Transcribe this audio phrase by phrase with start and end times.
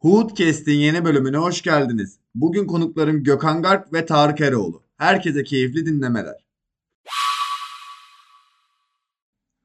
[0.00, 2.18] Hoodcast'in yeni bölümüne hoş geldiniz.
[2.34, 4.82] Bugün konuklarım Gökhan Garp ve Tarık Eroğlu.
[4.96, 6.46] Herkese keyifli dinlemeler.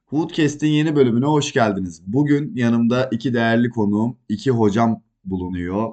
[0.04, 2.02] Hoodcast'in yeni bölümüne hoş geldiniz.
[2.06, 5.92] Bugün yanımda iki değerli konuğum, iki hocam bulunuyor.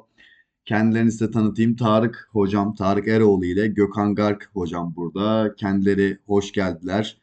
[0.65, 1.76] Kendilerini size tanıtayım.
[1.76, 5.55] Tarık hocam, Tarık Eroğlu ile Gökhan Gark hocam burada.
[5.55, 7.21] Kendileri hoş geldiler.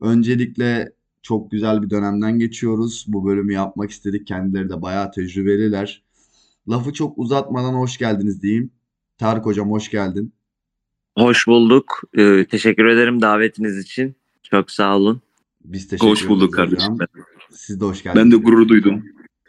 [0.00, 0.92] Öncelikle
[1.22, 3.04] çok güzel bir dönemden geçiyoruz.
[3.08, 4.26] Bu bölümü yapmak istedik.
[4.26, 6.02] Kendileri de bayağı tecrübeliler.
[6.68, 8.70] Lafı çok uzatmadan hoş geldiniz diyeyim.
[9.18, 10.32] Tarık hocam hoş geldin.
[11.18, 12.02] Hoş bulduk.
[12.14, 14.16] Ee, teşekkür ederim davetiniz için.
[14.42, 15.22] Çok sağ olun.
[15.64, 16.98] Biz teşekkür Hoş bulduk kardeşim.
[17.50, 18.24] Siz de hoş geldiniz.
[18.24, 19.04] Ben de gurur duydum.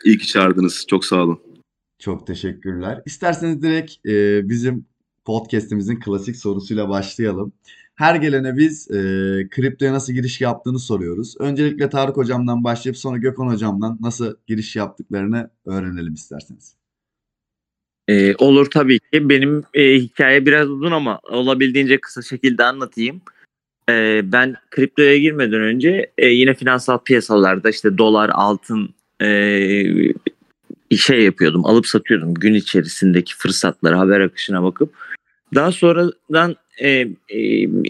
[0.05, 0.85] İyi ki çağırdınız.
[0.87, 1.39] Çok sağ olun.
[1.99, 3.01] Çok teşekkürler.
[3.05, 4.85] İsterseniz direkt e, bizim
[5.25, 7.53] podcast'imizin klasik sorusuyla başlayalım.
[7.95, 8.95] Her gelene biz e,
[9.51, 11.35] kriptoya nasıl giriş yaptığını soruyoruz.
[11.39, 16.75] Öncelikle Tarık hocamdan başlayıp sonra Gökhan hocamdan nasıl giriş yaptıklarını öğrenelim isterseniz.
[18.07, 19.29] Ee, olur tabii ki.
[19.29, 23.21] Benim e, hikaye biraz uzun ama olabildiğince kısa şekilde anlatayım.
[23.89, 28.89] Ee, ben kriptoya girmeden önce e, yine finansal piyasalarda işte dolar, altın
[29.21, 29.27] e,
[30.97, 31.65] şey yapıyordum.
[31.65, 34.93] Alıp satıyordum gün içerisindeki fırsatlara, haber akışına bakıp.
[35.55, 37.39] Daha sonradan e, e,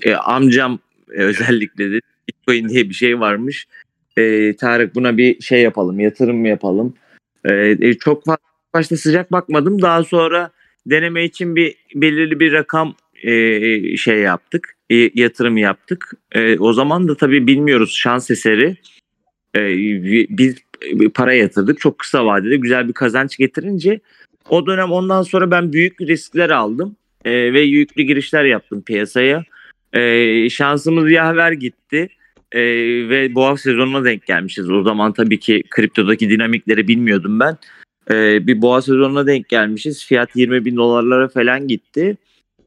[0.04, 3.68] e, amcam özellikle dedi Bitcoin diye bir şey varmış.
[4.18, 6.94] E, Tarık buna bir şey yapalım, yatırım yapalım.
[7.46, 9.82] E, e, çok fazla başta sıcak bakmadım.
[9.82, 10.52] Daha sonra
[10.86, 14.76] deneme için bir belirli bir rakam e, şey yaptık.
[14.90, 16.14] e, yatırım yaptık.
[16.32, 18.78] E, o zaman da tabii bilmiyoruz şans eseri.
[19.56, 19.62] E,
[20.30, 20.56] biz
[21.14, 21.80] para yatırdık.
[21.80, 24.00] Çok kısa vadede güzel bir kazanç getirince
[24.50, 26.96] o dönem ondan sonra ben büyük riskler aldım.
[27.26, 29.44] E, ve yüklü girişler yaptım piyasaya.
[29.94, 32.10] E, şansımız yaver gitti.
[32.52, 32.62] E,
[33.10, 34.70] ve boğa sezonuna denk gelmişiz.
[34.70, 37.58] O zaman tabii ki kriptodaki dinamikleri bilmiyordum ben.
[38.12, 40.06] Ee, bir boğa sezonuna denk gelmişiz.
[40.06, 42.18] Fiyat 20 bin dolarlara falan gitti.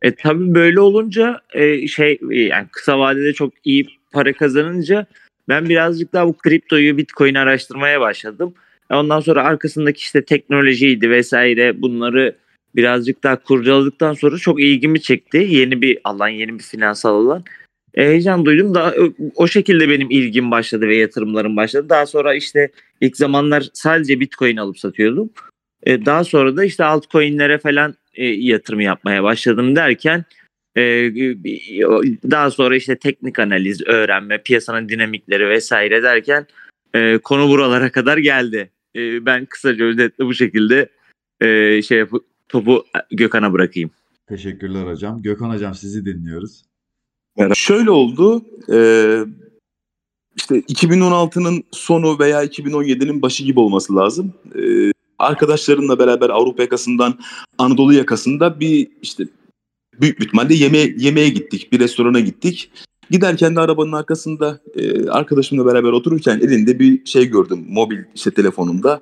[0.03, 5.07] E tabii böyle olunca e, şey yani kısa vadede çok iyi para kazanınca
[5.49, 8.55] ben birazcık daha bu kriptoyu Bitcoin araştırmaya başladım.
[8.91, 12.37] E, Ondan sonra arkasındaki işte teknolojiydi vesaire bunları
[12.77, 15.47] birazcık daha kurcaladıktan sonra çok ilgimi çekti.
[15.51, 17.45] Yeni bir alan, yeni bir finansal alan.
[17.97, 18.75] E, heyecan duydum.
[18.75, 18.95] Daha,
[19.35, 21.89] o şekilde benim ilgim başladı ve yatırımlarım başladı.
[21.89, 22.71] Daha sonra işte
[23.01, 25.31] ilk zamanlar sadece Bitcoin alıp satıyordum.
[25.83, 30.25] E, daha sonra da işte altcoin'lere falan e, yatırım yapmaya başladım derken
[32.31, 36.47] daha sonra işte teknik analiz, öğrenme, piyasanın dinamikleri vesaire derken
[37.23, 38.71] konu buralara kadar geldi.
[38.97, 40.89] Ben kısaca özetle bu şekilde
[41.41, 43.91] e, şey yapıp topu Gökhan'a bırakayım.
[44.29, 45.23] Teşekkürler hocam.
[45.23, 46.63] Gökhan hocam sizi dinliyoruz.
[47.55, 48.43] Şöyle oldu.
[48.73, 48.79] E,
[50.37, 54.33] işte 2016'nın sonu veya 2017'nin başı gibi olması lazım.
[54.55, 57.19] E, arkadaşlarımla beraber Avrupa yakasından
[57.59, 59.25] Anadolu yakasında bir işte
[60.01, 61.73] büyük ihtimalle yeme yemeğe gittik.
[61.73, 62.71] Bir restorana gittik.
[63.11, 67.65] Giderken de arabanın arkasında e, arkadaşımla beraber otururken elinde bir şey gördüm.
[67.69, 69.01] Mobil işte telefonumda.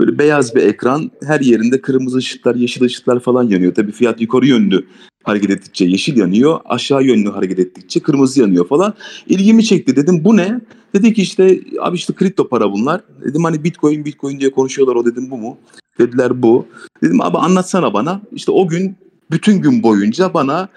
[0.00, 1.10] Böyle beyaz bir ekran.
[1.24, 3.74] Her yerinde kırmızı ışıklar, yeşil ışıklar falan yanıyor.
[3.74, 4.86] Tabii fiyat yukarı yönlü
[5.24, 6.60] hareket ettikçe yeşil yanıyor.
[6.64, 8.94] Aşağı yönlü hareket ettikçe kırmızı yanıyor falan.
[9.26, 9.96] İlgimi çekti.
[9.96, 10.60] Dedim bu ne?
[10.94, 13.00] Dedi ki işte abi işte kripto para bunlar.
[13.24, 15.58] Dedim hani bitcoin bitcoin diye konuşuyorlar o dedim bu mu?
[15.98, 16.66] Dediler bu.
[17.02, 18.20] Dedim abi anlatsana bana.
[18.32, 18.96] İşte o gün
[19.30, 20.68] bütün gün boyunca bana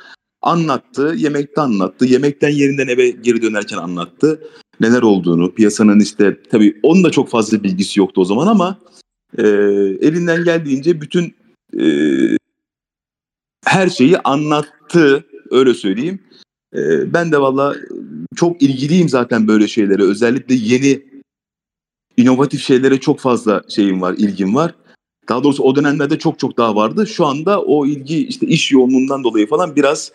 [0.42, 1.14] anlattı.
[1.18, 2.06] Yemekte anlattı.
[2.06, 4.42] Yemekten yerinden eve geri dönerken anlattı.
[4.80, 8.78] Neler olduğunu, piyasanın işte tabii onun da çok fazla bilgisi yoktu o zaman ama
[9.38, 9.48] e,
[10.02, 11.36] elinden geldiğince bütün
[11.80, 11.86] e,
[13.74, 16.20] her şeyi anlattı öyle söyleyeyim.
[16.76, 17.76] E, ben de valla
[18.36, 20.04] çok ilgiliyim zaten böyle şeylere.
[20.04, 21.06] Özellikle yeni
[22.18, 24.76] inovatif şeylere çok fazla şeyim var, ilgim var.
[25.30, 27.08] Daha doğrusu o dönemlerde çok çok daha vardı.
[27.08, 30.12] Şu anda o ilgi işte iş yoğunluğundan dolayı falan biraz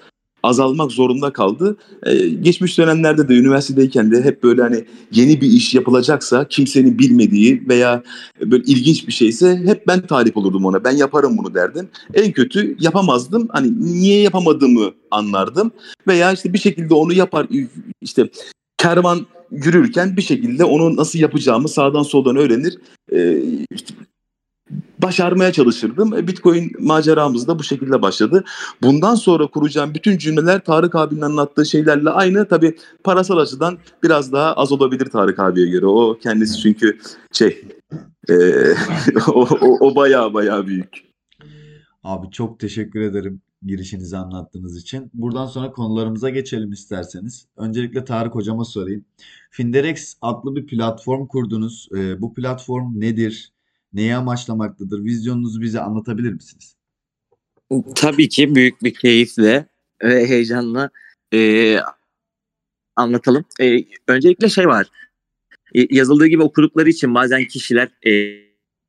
[0.49, 1.77] azalmak zorunda kaldı.
[2.07, 7.69] Ee, geçmiş dönemlerde de üniversitedeyken de hep böyle hani yeni bir iş yapılacaksa kimsenin bilmediği
[7.69, 8.03] veya
[8.41, 10.85] böyle ilginç bir şeyse hep ben talip olurdum ona.
[10.85, 11.89] Ben yaparım bunu derdim.
[12.15, 13.49] En kötü yapamazdım.
[13.53, 15.71] Hani niye yapamadığımı anlardım
[16.07, 17.47] veya işte bir şekilde onu yapar
[18.01, 18.29] işte
[18.79, 22.79] kervan yürürken bir şekilde onu nasıl yapacağımı sağdan soldan öğrenir.
[23.13, 23.43] Ee,
[23.75, 23.95] işte
[25.03, 26.15] başarmaya çalışırdım.
[26.15, 28.45] E, Bitcoin maceramız da bu şekilde başladı.
[28.83, 32.49] Bundan sonra kuracağım bütün cümleler Tarık abinin anlattığı şeylerle aynı.
[32.49, 35.87] Tabii parasal açıdan biraz daha az olabilir Tarık abiye göre.
[35.87, 36.99] O kendisi çünkü
[37.33, 37.65] şey
[38.29, 38.35] e,
[39.29, 41.09] o, o, o bayağı bayağı büyük.
[42.03, 45.11] Abi çok teşekkür ederim girişinizi anlattığınız için.
[45.15, 47.47] Buradan sonra konularımıza geçelim isterseniz.
[47.57, 49.05] Öncelikle Tarık hocama sorayım.
[49.51, 51.89] Finderex adlı bir platform kurdunuz.
[51.97, 53.53] Ee, bu platform nedir?
[53.93, 55.05] Neyi amaçlamaktadır?
[55.05, 56.77] Vizyonunuzu bize anlatabilir misiniz?
[57.95, 59.67] Tabii ki büyük bir keyifle
[60.03, 60.91] ve heyecanla
[61.35, 61.79] e,
[62.97, 63.45] anlatalım.
[63.61, 64.87] E, öncelikle şey var.
[65.75, 68.13] E, yazıldığı gibi okudukları için bazen kişiler e,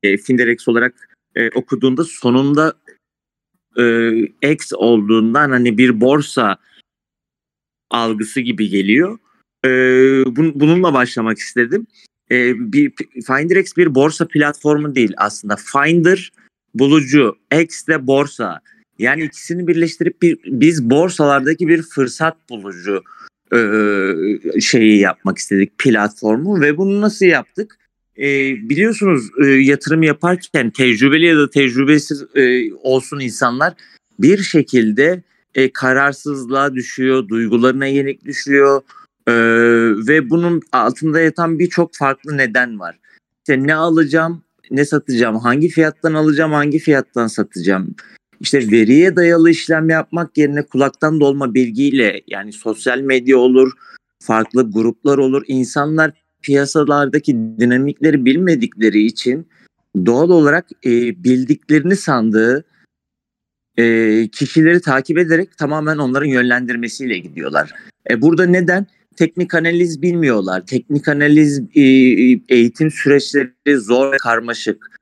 [0.03, 2.73] e, Finderex olarak e, okuduğunda sonunda
[3.77, 4.11] e,
[4.51, 6.57] X olduğundan hani bir borsa
[7.89, 9.19] algısı gibi geliyor.
[9.65, 9.69] E,
[10.35, 11.87] bun, bununla başlamak istedim.
[12.31, 12.91] E, bir
[13.27, 15.55] Finderex bir borsa platformu değil aslında.
[15.55, 16.31] Finder
[16.73, 18.59] bulucu, X de borsa.
[18.99, 23.03] Yani ikisini birleştirip bir, biz borsalardaki bir fırsat bulucu
[23.53, 23.59] e,
[24.61, 27.77] şeyi yapmak istedik platformu ve bunu nasıl yaptık?
[28.17, 28.25] E,
[28.69, 33.73] biliyorsunuz e, yatırım yaparken tecrübeli ya da tecrübesiz e, olsun insanlar
[34.19, 35.23] bir şekilde
[35.55, 38.81] e, kararsızlığa düşüyor, duygularına yenik düşüyor
[39.29, 39.33] e,
[40.07, 42.99] ve bunun altında yatan birçok farklı neden var.
[43.39, 47.95] İşte ne alacağım, ne satacağım, hangi fiyattan alacağım, hangi fiyattan satacağım.
[48.39, 53.71] İşte veriye dayalı işlem yapmak yerine kulaktan dolma bilgiyle yani sosyal medya olur,
[54.23, 55.43] farklı gruplar olur.
[55.47, 56.11] İnsanlar
[56.41, 59.47] piyasalardaki dinamikleri bilmedikleri için
[60.05, 62.65] doğal olarak e, bildiklerini sandığı
[63.77, 67.73] e, kişileri takip ederek tamamen onların yönlendirmesiyle gidiyorlar.
[68.09, 68.87] E, burada neden?
[69.19, 70.65] Teknik analiz bilmiyorlar.
[70.65, 71.81] Teknik analiz e,
[72.49, 74.99] eğitim süreçleri zor ve karmaşık.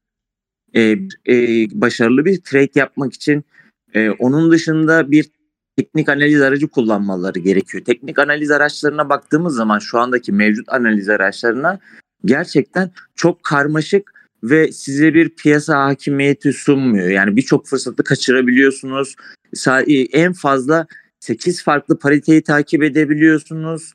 [0.73, 0.81] E,
[1.29, 1.35] e,
[1.71, 3.45] başarılı bir trade yapmak için
[3.93, 5.29] e, onun dışında bir
[5.77, 7.83] teknik analiz aracı kullanmaları gerekiyor.
[7.83, 11.79] Teknik analiz araçlarına baktığımız zaman şu andaki mevcut analiz araçlarına
[12.25, 17.07] gerçekten çok karmaşık ve size bir piyasa hakimiyeti sunmuyor.
[17.07, 19.15] Yani birçok fırsatı kaçırabiliyorsunuz.
[20.13, 20.87] En fazla
[21.19, 23.93] 8 farklı pariteyi takip edebiliyorsunuz.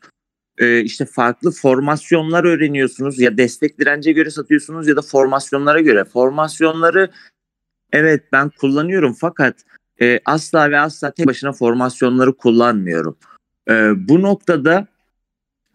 [0.62, 3.18] Ee, işte farklı formasyonlar öğreniyorsunuz.
[3.18, 6.04] Ya destek dirence göre satıyorsunuz ya da formasyonlara göre.
[6.04, 7.10] Formasyonları
[7.92, 9.56] evet ben kullanıyorum fakat
[10.00, 13.16] e, asla ve asla tek başına formasyonları kullanmıyorum.
[13.70, 13.72] E,
[14.08, 14.86] bu noktada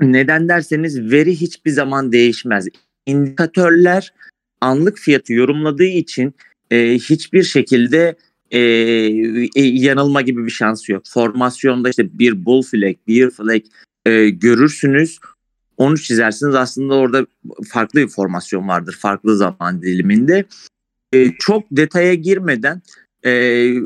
[0.02, 2.68] neden derseniz veri hiçbir zaman değişmez.
[3.06, 4.14] İndikatörler
[4.62, 6.36] anlık fiyatı yorumladığı için
[6.72, 8.16] e, hiçbir şekilde
[8.52, 11.04] e, e, yanılma gibi bir şansı yok.
[11.08, 13.62] Formasyonda işte bir bull flag, bir flag
[14.08, 15.20] e, görürsünüz.
[15.78, 16.56] Onu çizersiniz.
[16.56, 17.26] Aslında orada
[17.70, 18.98] farklı bir formasyon vardır.
[19.00, 20.46] Farklı zaman diliminde.
[21.14, 22.82] E, çok detaya girmeden
[23.26, 23.32] e,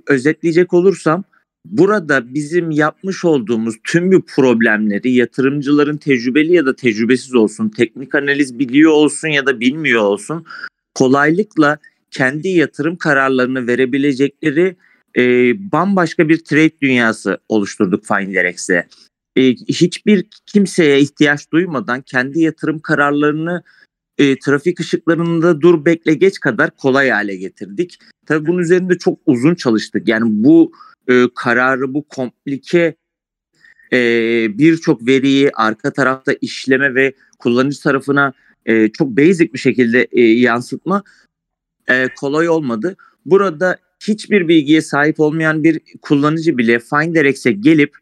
[0.07, 1.23] özetleyecek olursam
[1.65, 8.59] burada bizim yapmış olduğumuz tüm bir problemleri yatırımcıların tecrübeli ya da tecrübesiz olsun, teknik analiz
[8.59, 10.45] biliyor olsun ya da bilmiyor olsun
[10.95, 11.77] kolaylıkla
[12.11, 14.75] kendi yatırım kararlarını verebilecekleri
[15.17, 15.23] e,
[15.71, 18.87] bambaşka bir trade dünyası oluşturduk Finderex'e.
[19.35, 23.63] E, hiçbir kimseye ihtiyaç duymadan kendi yatırım kararlarını
[24.17, 27.99] e, trafik ışıklarında dur bekle geç kadar kolay hale getirdik.
[28.25, 30.07] Tabii bunun üzerinde çok uzun çalıştık.
[30.07, 30.71] Yani bu
[31.09, 32.95] e, kararı, bu komplike
[33.93, 33.97] e,
[34.57, 38.33] birçok veriyi arka tarafta işleme ve kullanıcı tarafına
[38.65, 41.03] e, çok basic bir şekilde e, yansıtma
[41.89, 42.95] e, kolay olmadı.
[43.25, 43.77] Burada
[44.07, 47.97] hiçbir bilgiye sahip olmayan bir kullanıcı bile Finderex'e gelip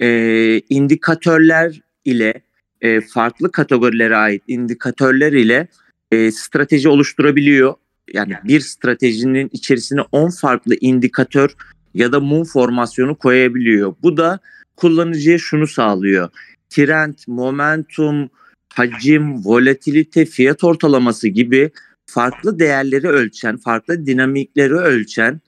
[0.00, 2.42] e, indikatörler ile
[2.80, 5.68] e, farklı kategorilere ait indikatörler ile
[6.12, 7.74] e, strateji oluşturabiliyor.
[8.12, 11.50] Yani bir stratejinin içerisine 10 farklı indikatör
[11.94, 13.94] ya da mum formasyonu koyabiliyor.
[14.02, 14.38] Bu da
[14.76, 16.28] kullanıcıya şunu sağlıyor.
[16.70, 18.30] Trend, momentum,
[18.74, 21.70] hacim, volatilite, fiyat ortalaması gibi
[22.06, 25.40] farklı değerleri ölçen, farklı dinamikleri ölçen,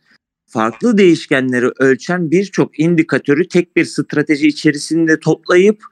[0.51, 5.83] farklı değişkenleri ölçen birçok indikatörü tek bir strateji içerisinde toplayıp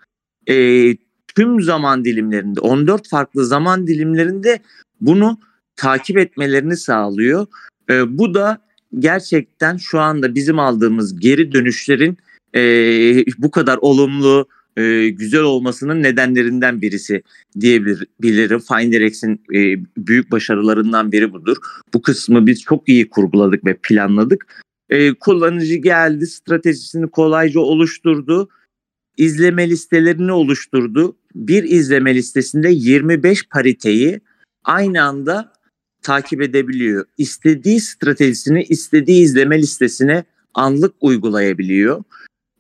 [0.49, 0.55] e,
[1.35, 4.59] tüm zaman dilimlerinde 14 farklı zaman dilimlerinde
[5.01, 5.39] bunu
[5.77, 7.47] takip etmelerini sağlıyor.
[7.91, 8.59] E, bu da
[8.99, 12.19] gerçekten şu anda bizim aldığımız geri dönüşlerin
[12.55, 12.61] e,
[13.39, 14.49] bu kadar olumlu
[14.79, 17.23] e, güzel olmasının nedenlerinden birisi
[17.61, 18.59] diyebilirim.
[18.59, 21.57] Finderex'in e, büyük başarılarından biri budur.
[21.95, 24.47] Bu kısmı biz çok iyi kurguladık ve planladık.
[24.91, 28.49] E, kullanıcı geldi, stratejisini kolayca oluşturdu.
[29.17, 31.17] izleme listelerini oluşturdu.
[31.35, 34.21] Bir izleme listesinde 25 pariteyi
[34.65, 35.53] aynı anda
[36.03, 37.05] takip edebiliyor.
[37.19, 42.05] İstediği stratejisini istediği izleme listesine anlık uygulayabiliyor.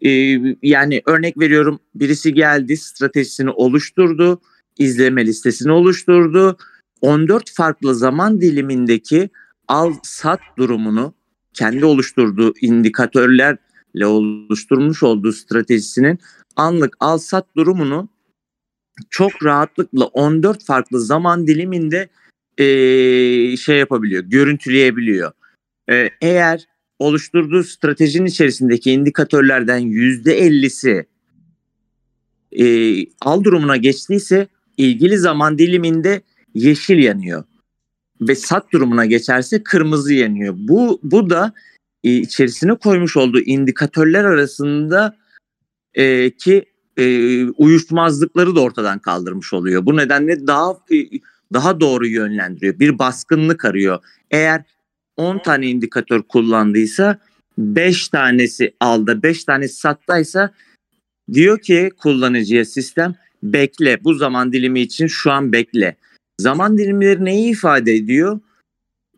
[0.02, 4.40] Ee, yani örnek veriyorum birisi geldi stratejisini oluşturdu,
[4.78, 6.56] izleme listesini oluşturdu.
[7.00, 9.30] 14 farklı zaman dilimindeki
[9.68, 11.14] al sat durumunu
[11.54, 16.18] kendi oluşturduğu indikatörlerle oluşturmuş olduğu stratejisinin
[16.56, 18.08] anlık al sat durumunu
[19.10, 22.08] çok rahatlıkla 14 farklı zaman diliminde
[22.58, 22.66] e,
[23.56, 25.32] şey yapabiliyor, görüntüleyebiliyor.
[25.90, 26.66] E, eğer
[26.98, 31.06] oluşturduğu stratejinin içerisindeki indikatörlerden yüzde ellisi
[32.52, 32.66] e,
[33.20, 36.22] al durumuna geçtiyse ilgili zaman diliminde
[36.54, 37.44] yeşil yanıyor
[38.20, 40.54] ve sat durumuna geçerse kırmızı yanıyor.
[40.58, 41.52] Bu bu da
[42.04, 45.16] e, içerisine koymuş olduğu indikatörler arasında
[45.94, 46.64] e, ki
[46.96, 49.86] e, uyuşmazlıkları da ortadan kaldırmış oluyor.
[49.86, 50.96] Bu nedenle daha e,
[51.52, 52.78] daha doğru yönlendiriyor.
[52.78, 53.98] Bir baskınlık arıyor.
[54.30, 54.64] Eğer
[55.18, 57.18] 10 tane indikatör kullandıysa
[57.58, 60.50] 5 tanesi alda 5 tanesi sattaysa
[61.32, 65.96] diyor ki kullanıcıya sistem bekle bu zaman dilimi için şu an bekle.
[66.40, 68.40] Zaman dilimleri neyi ifade ediyor?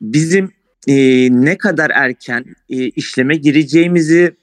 [0.00, 0.52] Bizim
[0.86, 0.94] e,
[1.30, 4.36] ne kadar erken e, işleme gireceğimizi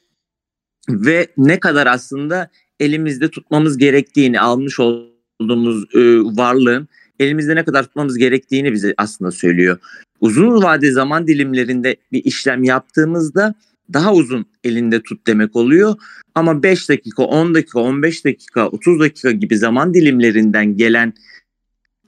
[0.90, 2.50] ve ne kadar aslında
[2.80, 6.00] elimizde tutmamız gerektiğini almış olduğumuz e,
[6.38, 6.88] varlığın
[7.20, 9.78] elimizde ne kadar tutmamız gerektiğini bize aslında söylüyor.
[10.21, 13.53] Uzun vade zaman dilimlerinde bir işlem yaptığımızda
[13.93, 15.95] daha uzun elinde tut demek oluyor.
[16.36, 21.13] Ama 5 dakika, 10 dakika, 15 dakika, 30 dakika gibi zaman dilimlerinden gelen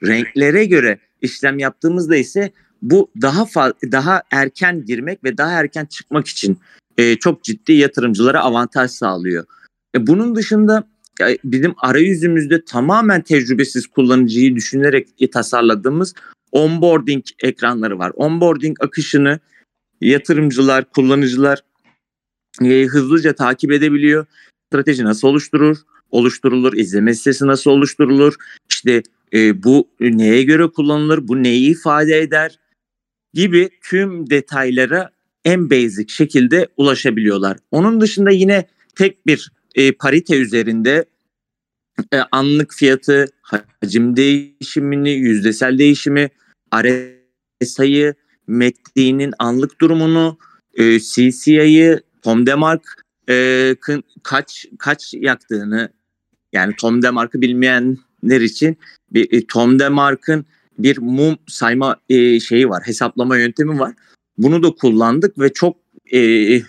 [0.03, 2.51] renklere göre işlem yaptığımızda ise
[2.81, 3.45] bu daha
[3.91, 6.59] daha erken girmek ve daha erken çıkmak için
[6.97, 9.45] e, çok ciddi yatırımcılara avantaj sağlıyor.
[9.95, 10.87] E, bunun dışında
[11.21, 16.13] e, bizim arayüzümüzde tamamen tecrübesiz kullanıcıyı düşünerek tasarladığımız
[16.51, 18.11] onboarding ekranları var.
[18.15, 19.39] Onboarding akışını
[20.01, 21.63] yatırımcılar, kullanıcılar
[22.63, 24.25] e, hızlıca takip edebiliyor.
[24.67, 25.77] Strateji nasıl oluşturur?
[26.11, 26.73] Oluşturulur.
[26.73, 28.35] İzleme sitesi nasıl oluşturulur?
[28.69, 29.03] İşte
[29.33, 31.27] e, bu neye göre kullanılır?
[31.27, 32.59] Bu neyi ifade eder?
[33.33, 35.09] Gibi tüm detaylara
[35.45, 37.57] en basic şekilde ulaşabiliyorlar.
[37.71, 41.05] Onun dışında yine tek bir e, parite üzerinde
[42.13, 46.29] e, anlık fiyatı, hacim değişimini, yüzdesel değişimi,
[46.75, 48.13] RSI'yi,
[48.47, 50.37] MACD'nin anlık durumunu,
[50.73, 53.75] e, CCI'yi, Tom Demark e,
[54.23, 55.89] kaç kaç yaktığını
[56.53, 58.77] yani Tom Demark'ı bilmeyenler için
[59.11, 60.45] bir e, Tom Demark'ın
[60.77, 63.93] bir mum sayma e, şeyi var, hesaplama yöntemi var.
[64.37, 65.77] Bunu da kullandık ve çok
[66.13, 66.19] e,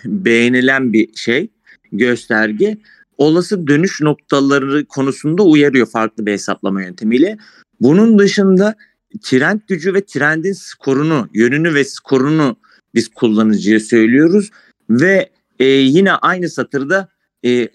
[0.05, 1.47] beğenilen bir şey,
[1.91, 2.77] gösterge.
[3.21, 7.37] Olası dönüş noktaları konusunda uyarıyor farklı bir hesaplama yöntemiyle.
[7.79, 8.75] Bunun dışında
[9.21, 12.57] trend gücü ve trendin skorunu, yönünü ve skorunu
[12.95, 14.49] biz kullanıcıya söylüyoruz
[14.89, 17.09] ve e, yine aynı satırda
[17.45, 17.67] e,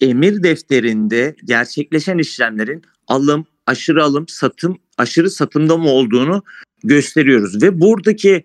[0.00, 6.42] emir defterinde gerçekleşen işlemlerin alım, aşırı alım, satım, aşırı satımda mı olduğunu
[6.84, 7.62] gösteriyoruz.
[7.62, 8.44] Ve buradaki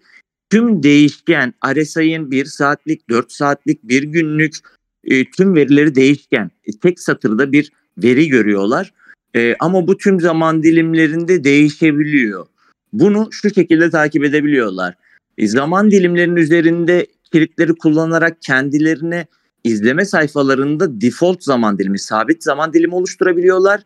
[0.50, 4.56] tüm değişken RSI'nin 1 saatlik, 4 saatlik, 1 günlük
[5.04, 6.52] e, tüm verileri değişken.
[6.66, 8.94] E, tek satırda bir veri görüyorlar.
[9.36, 12.48] E, ama bu tüm zaman dilimlerinde değişebiliyor.
[12.94, 14.96] Bunu şu şekilde takip edebiliyorlar.
[15.38, 19.26] E, zaman dilimlerinin üzerinde kilitleri kullanarak kendilerine
[19.64, 23.82] izleme sayfalarında default zaman dilimi, sabit zaman dilimi oluşturabiliyorlar.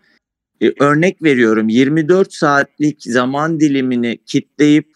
[0.62, 4.94] Ee, örnek veriyorum 24 saatlik zaman dilimini kitleyip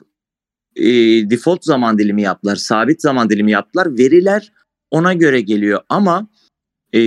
[0.75, 0.85] e,
[1.29, 3.97] default zaman dilimi yaptılar, sabit zaman dilimi yaptılar.
[3.97, 4.51] Veriler
[4.91, 6.27] ona göre geliyor ama
[6.93, 7.01] e,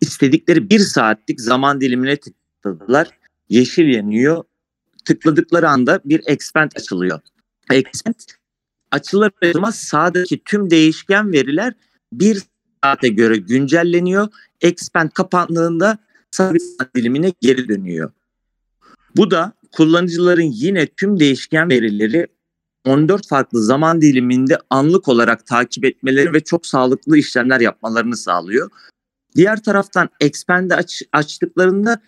[0.00, 3.08] istedikleri bir saatlik zaman dilimine tıkladılar.
[3.48, 4.44] Yeşil yanıyor.
[5.04, 7.20] Tıkladıkları anda bir expand açılıyor.
[7.70, 8.14] Expand
[8.90, 11.74] açılır açılmaz sağdaki tüm değişken veriler
[12.12, 12.42] bir
[12.84, 14.28] saate göre güncelleniyor.
[14.60, 15.98] Expand kapandığında
[16.30, 16.62] sabit
[16.96, 18.12] dilimine geri dönüyor.
[19.16, 22.26] Bu da kullanıcıların yine tüm değişken verileri
[22.86, 28.70] 14 farklı zaman diliminde anlık olarak takip etmeleri ve çok sağlıklı işlemler yapmalarını sağlıyor.
[29.36, 32.00] Diğer taraftan Expand'i aç, açtıklarında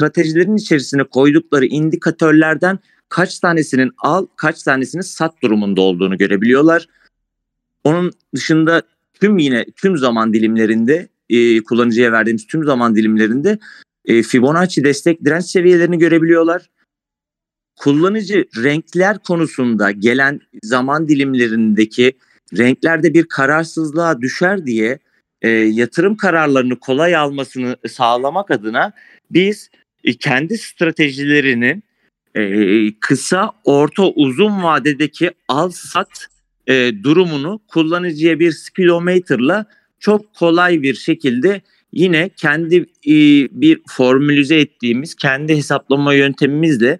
[0.00, 6.86] stratejilerin içerisine koydukları indikatörlerden kaç tanesinin al, kaç tanesinin sat durumunda olduğunu görebiliyorlar.
[7.84, 8.82] Onun dışında
[9.20, 13.58] tüm yine tüm zaman dilimlerinde e, kullanıcıya verdiğimiz tüm zaman dilimlerinde
[14.04, 16.70] e, Fibonacci destek direnç seviyelerini görebiliyorlar.
[17.76, 22.12] Kullanıcı renkler konusunda gelen zaman dilimlerindeki
[22.58, 24.98] renklerde bir kararsızlığa düşer diye
[25.42, 28.92] e, yatırım kararlarını kolay almasını sağlamak adına
[29.30, 29.70] biz
[30.04, 31.82] e, kendi stratejilerinin
[32.34, 36.26] e, kısa, orta, uzun vadedeki al sat
[36.66, 39.66] e, durumunu kullanıcıya bir speedometer'la
[39.98, 41.60] çok kolay bir şekilde
[41.92, 42.76] yine kendi
[43.06, 43.14] e,
[43.60, 46.98] bir formülize ettiğimiz kendi hesaplama yöntemimizle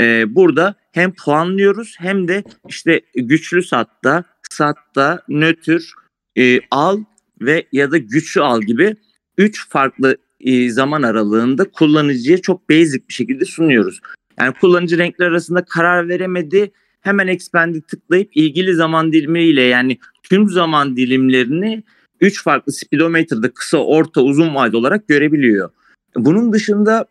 [0.00, 5.92] e, burada hem puanlıyoruz hem de işte güçlü satta, satta, nötr,
[6.38, 7.00] e, al
[7.40, 8.96] ve ya da güçlü al gibi
[9.38, 14.00] üç farklı e, zaman aralığında kullanıcıya çok basic bir şekilde sunuyoruz.
[14.38, 16.72] Yani kullanıcı renkler arasında karar veremedi.
[17.00, 21.82] Hemen expand'i tıklayıp ilgili zaman dilimiyle yani tüm zaman dilimlerini
[22.20, 25.70] 3 farklı speedometer'da kısa, orta, uzun vade olarak görebiliyor.
[26.16, 27.06] Bunun dışında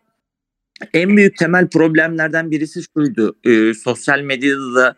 [0.94, 3.36] en büyük temel problemlerden birisi şuydu.
[3.44, 4.96] E, sosyal medyada da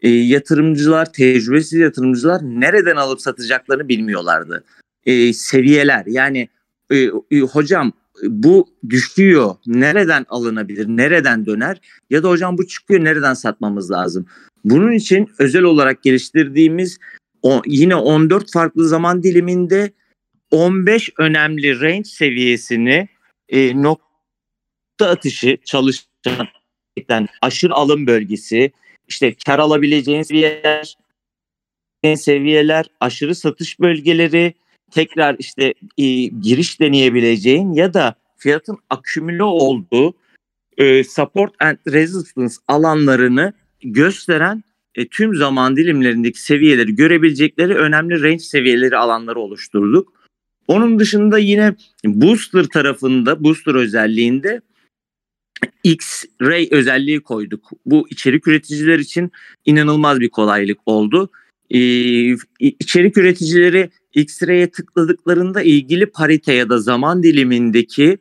[0.00, 4.64] e, yatırımcılar, tecrübesiz yatırımcılar nereden alıp satacaklarını bilmiyorlardı.
[5.06, 6.48] E, seviyeler yani
[6.90, 6.96] e,
[7.30, 7.92] e, hocam
[8.22, 9.54] bu düşüyor.
[9.66, 10.86] Nereden alınabilir?
[10.88, 11.80] Nereden döner?
[12.10, 13.04] Ya da hocam bu çıkıyor.
[13.04, 14.26] Nereden satmamız lazım?
[14.64, 16.98] Bunun için özel olarak geliştirdiğimiz
[17.42, 19.90] o, yine 14 farklı zaman diliminde
[20.50, 23.08] 15 önemli range seviyesini
[23.48, 24.07] e, nokta
[25.06, 26.48] atışı çalışan
[27.42, 28.72] aşırı alım bölgesi,
[29.08, 30.96] işte kar alabileceğiniz seviyeler,
[32.16, 34.54] seviyeler, aşırı satış bölgeleri,
[34.90, 40.14] tekrar işte e, giriş deneyebileceğin ya da fiyatın akümüle olduğu
[40.76, 43.52] e, support and resistance alanlarını
[43.82, 44.64] gösteren
[44.94, 50.12] e, tüm zaman dilimlerindeki seviyeleri görebilecekleri önemli range seviyeleri alanları oluşturduk.
[50.68, 51.74] Onun dışında yine
[52.04, 54.60] booster tarafında, booster özelliğinde
[55.84, 57.70] X-ray özelliği koyduk.
[57.86, 59.32] Bu içerik üreticiler için
[59.64, 61.30] inanılmaz bir kolaylık oldu.
[61.70, 61.78] Ee,
[62.60, 68.18] içerik üreticileri X-ray'e tıkladıklarında ilgili parite ya da zaman dilimindeki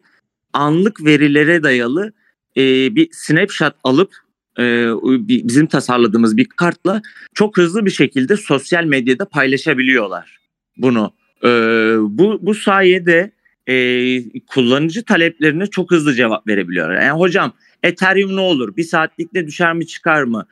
[0.54, 2.14] anlık verilere dayalı
[2.58, 4.12] e, bir snapshot alıp
[4.60, 4.64] e,
[5.28, 7.02] bizim tasarladığımız bir kartla
[7.34, 10.40] çok hızlı bir şekilde sosyal medyada paylaşabiliyorlar
[10.78, 11.14] bunu.
[11.44, 11.50] E,
[12.00, 13.32] bu bu sayede
[13.68, 17.02] e, kullanıcı taleplerine çok hızlı cevap verebiliyorlar.
[17.02, 18.78] Yani hocam Ethereum ne olur?
[18.78, 20.48] Bir saatlikte düşer mi çıkar mı?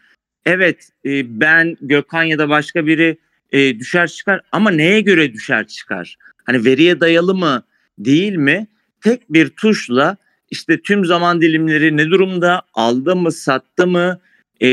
[0.45, 3.17] Evet e, ben Gökhan ya da başka biri
[3.51, 6.15] e, düşer çıkar ama neye göre düşer çıkar?
[6.43, 7.63] Hani veriye dayalı mı
[7.99, 8.67] değil mi?
[9.01, 10.17] Tek bir tuşla
[10.51, 12.61] işte tüm zaman dilimleri ne durumda?
[12.73, 14.19] Aldı mı, sattı mı?
[14.61, 14.67] E,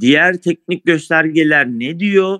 [0.00, 2.38] diğer teknik göstergeler ne diyor?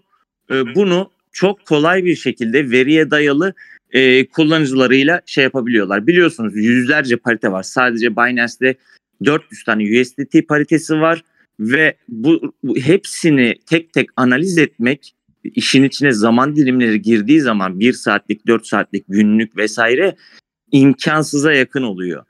[0.51, 3.55] E, bunu çok kolay bir şekilde veriye dayalı
[3.93, 6.07] e, kullanıcılarıyla şey yapabiliyorlar.
[6.07, 7.63] Biliyorsunuz yüzlerce parite var.
[7.63, 8.75] Sadece Binance'de
[9.25, 11.25] 400 tane USDT paritesi var
[11.61, 17.93] ve bu, bu hepsini tek tek analiz etmek işin içine zaman dilimleri girdiği zaman bir
[17.93, 20.17] saatlik, dört saatlik, günlük vesaire
[20.73, 22.25] imkansıza yakın oluyor.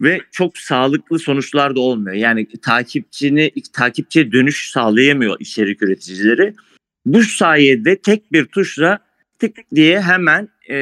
[0.00, 2.16] Ve çok sağlıklı sonuçlar da olmuyor.
[2.16, 6.54] Yani takipçini takipçiye dönüş sağlayamıyor içerik üreticileri.
[7.06, 8.98] Bu sayede tek bir tuşla
[9.38, 10.78] tık diye hemen e,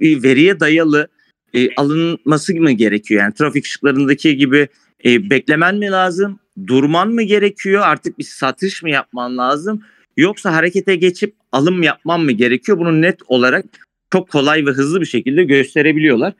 [0.00, 1.08] veriye dayalı
[1.54, 3.20] e, alınması mı gerekiyor?
[3.20, 4.68] Yani trafik ışıklarındaki gibi
[5.04, 6.38] e, beklemen mi lazım?
[6.66, 7.82] Durman mı gerekiyor?
[7.84, 9.82] Artık bir satış mı yapman lazım?
[10.16, 12.78] Yoksa harekete geçip alım yapman mı gerekiyor?
[12.78, 13.64] Bunu net olarak
[14.12, 16.32] çok kolay ve hızlı bir şekilde gösterebiliyorlar.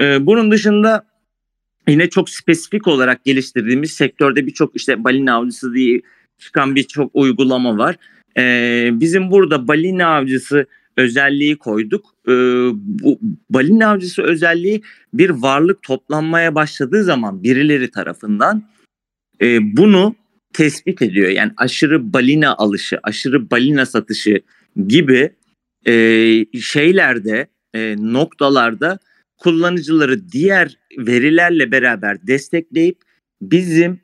[0.00, 1.06] E, bunun dışında
[1.88, 6.00] yine çok spesifik olarak geliştirdiğimiz sektörde birçok işte balina avcısı diye
[6.38, 7.96] çıkan birçok uygulama var.
[8.36, 12.14] E, bizim burada balina avcısı özelliği koyduk.
[12.28, 12.32] Ee,
[12.74, 13.18] bu
[13.50, 14.82] balina avcısı özelliği
[15.14, 18.62] bir varlık toplanmaya başladığı zaman birileri tarafından
[19.42, 20.14] e, bunu
[20.52, 21.28] tespit ediyor.
[21.28, 24.40] Yani aşırı balina alışı, aşırı balina satışı
[24.86, 25.30] gibi
[25.86, 25.92] e,
[26.60, 28.98] şeylerde, e, noktalarda
[29.38, 32.98] kullanıcıları diğer verilerle beraber destekleyip
[33.42, 34.00] bizim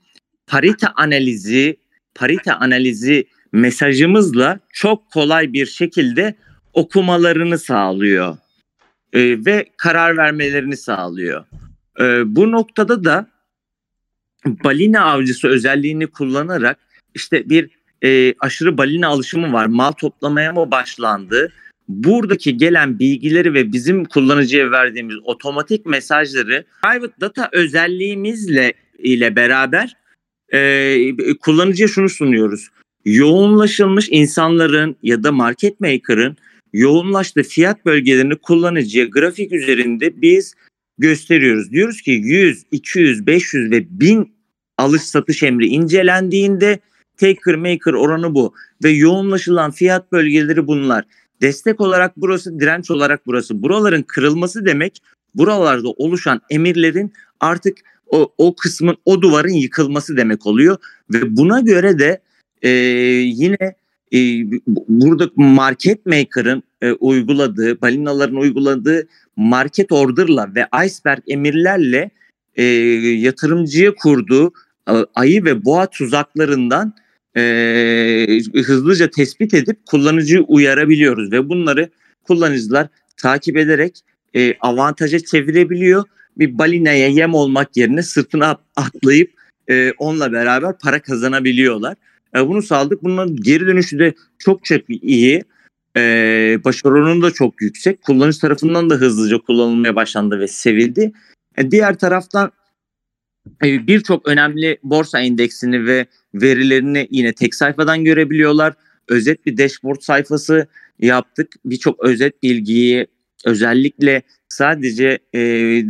[0.47, 1.77] parite analizi,
[2.15, 6.35] parite analizi mesajımızla çok kolay bir şekilde
[6.73, 8.37] okumalarını sağlıyor
[9.13, 11.45] e, ve karar vermelerini sağlıyor.
[12.01, 13.27] E, bu noktada da
[14.45, 16.79] balina avcısı özelliğini kullanarak
[17.15, 17.71] işte bir
[18.05, 19.67] e, aşırı balina alışımı var.
[19.67, 21.53] Mal toplamaya mı başlandı?
[21.89, 29.97] Buradaki gelen bilgileri ve bizim kullanıcıya verdiğimiz otomatik mesajları private data özelliğimizle ile beraber
[30.53, 32.69] e, kullanıcıya şunu sunuyoruz.
[33.05, 36.37] Yoğunlaşılmış insanların ya da market maker'ın
[36.73, 40.55] yoğunlaştığı fiyat bölgelerini kullanıcıya grafik üzerinde biz
[40.99, 41.71] gösteriyoruz.
[41.71, 44.35] Diyoruz ki 100, 200, 500 ve 1000
[44.79, 46.79] alış satış emri incelendiğinde
[47.17, 48.55] taker maker oranı bu
[48.85, 51.05] ve yoğunlaşılan fiyat bölgeleri bunlar.
[51.41, 53.63] Destek olarak burası, direnç olarak burası.
[53.63, 55.03] Buraların kırılması demek
[55.35, 60.77] buralarda oluşan emirlerin artık o, o kısmın, o duvarın yıkılması demek oluyor.
[61.13, 62.23] Ve buna göre de
[62.63, 63.75] e, yine
[64.13, 64.19] e,
[64.89, 72.11] burada market maker'ın e, uyguladığı, balinaların uyguladığı market order'la ve iceberg emirlerle
[72.57, 74.53] e, yatırımcıya kurduğu
[74.89, 76.95] e, ayı ve boğa tuzaklarından
[77.37, 77.43] e,
[78.65, 81.91] hızlıca tespit edip kullanıcıyı uyarabiliyoruz ve bunları
[82.23, 84.01] kullanıcılar takip ederek
[84.35, 86.05] e, avantaja çevirebiliyor.
[86.39, 89.31] Bir balinaya yem olmak yerine sırtına atlayıp
[89.71, 91.97] e, onunla beraber para kazanabiliyorlar.
[92.37, 93.03] E, bunu sağladık.
[93.03, 95.45] Bunun geri dönüşü de çok çok iyi.
[95.97, 96.01] E,
[96.65, 98.03] başarı oranı da çok yüksek.
[98.03, 101.13] Kullanıcı tarafından da hızlıca kullanılmaya başlandı ve sevildi.
[101.57, 102.53] E, diğer taraftan
[103.65, 108.75] e, birçok önemli borsa endeksini ve verilerini yine tek sayfadan görebiliyorlar.
[109.09, 110.67] Özet bir dashboard sayfası
[110.99, 111.53] yaptık.
[111.65, 113.07] Birçok özet bilgiyi
[113.45, 115.41] özellikle sadece e,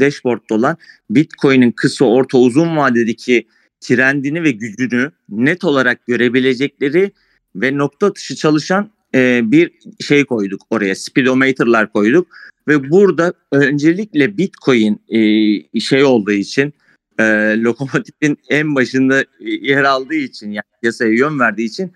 [0.01, 0.77] dashboard'da olan
[1.11, 3.47] Bitcoin'in kısa, orta, uzun vadedeki
[3.83, 7.13] trendini ve gücünü net olarak görebilecekleri
[7.57, 10.95] ve nokta atışı çalışan e, bir şey koyduk oraya.
[10.95, 12.29] Speedometer'lar koyduk
[12.69, 16.75] ve burada öncelikle Bitcoin e, şey olduğu için
[17.19, 17.25] e,
[17.59, 21.93] lokomotifin en başında yer aldığı için yani piyasaya yön verdiği için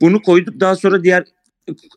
[0.00, 0.60] bunu koyduk.
[0.60, 1.24] Daha sonra diğer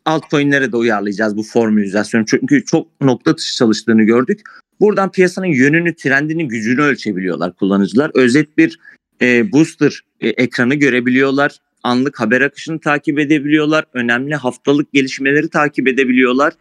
[0.06, 2.26] altcoin'lere de uyarlayacağız bu formülizasyonu.
[2.26, 4.42] Çünkü çok nokta atışı çalıştığını gördük.
[4.80, 8.12] Buradan piyasanın yönünü, trendini, gücünü ölçebiliyorlar kullanıcılar.
[8.14, 8.80] Özet bir
[9.22, 11.58] e, booster e, ekranı görebiliyorlar.
[11.84, 13.86] Anlık haber akışını takip edebiliyorlar.
[13.94, 16.54] Önemli haftalık gelişmeleri takip edebiliyorlar.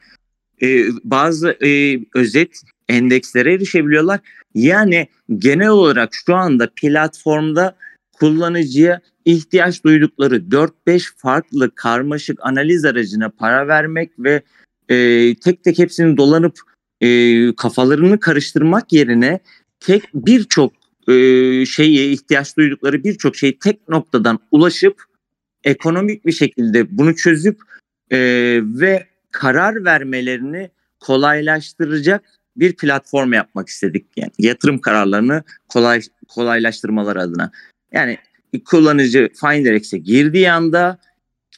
[0.62, 4.20] E, bazı e, özet endekslere erişebiliyorlar.
[4.54, 7.76] Yani genel olarak şu anda platformda
[8.12, 14.42] kullanıcıya ihtiyaç duydukları 4-5 farklı karmaşık analiz aracına para vermek ve
[14.88, 16.58] e, tek tek hepsini dolanıp
[17.00, 19.40] e, kafalarını karıştırmak yerine
[19.80, 20.72] tek birçok
[21.66, 25.02] şeye ihtiyaç duydukları birçok şeyi tek noktadan ulaşıp
[25.64, 27.60] ekonomik bir şekilde bunu çözüp
[28.10, 28.18] e,
[28.64, 30.70] ve karar vermelerini
[31.00, 32.24] kolaylaştıracak
[32.56, 34.06] bir platform yapmak istedik.
[34.16, 37.50] Yani yatırım kararlarını kolay kolaylaştırmalar adına.
[37.92, 38.18] Yani
[38.64, 40.98] kullanıcı Finderex'e girdiği anda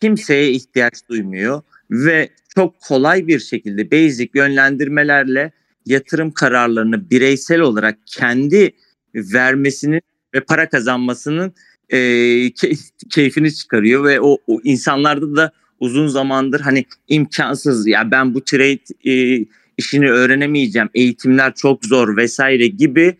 [0.00, 5.52] kimseye ihtiyaç duymuyor ve çok kolay bir şekilde basic yönlendirmelerle
[5.86, 8.72] yatırım kararlarını bireysel olarak kendi
[9.14, 10.02] vermesinin
[10.34, 11.54] ve para kazanmasının
[11.92, 11.98] e,
[13.10, 19.10] keyfini çıkarıyor ve o, o insanlarda da uzun zamandır hani imkansız ya ben bu trade
[19.10, 19.44] e,
[19.78, 23.16] işini öğrenemeyeceğim eğitimler çok zor vesaire gibi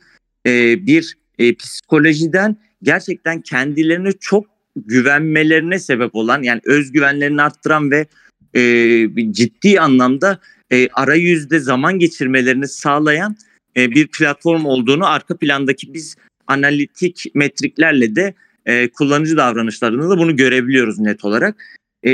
[0.47, 8.07] e, bir e, psikolojiden gerçekten kendilerine çok güvenmelerine sebep olan yani özgüvenlerini arttıran ve
[8.55, 10.39] e, ciddi anlamda
[10.73, 13.37] e, arayüzde zaman geçirmelerini sağlayan
[13.77, 18.35] e, bir platform olduğunu arka plandaki biz analitik metriklerle de
[18.67, 21.65] e, kullanıcı davranışlarında da bunu görebiliyoruz net olarak.
[22.07, 22.13] E,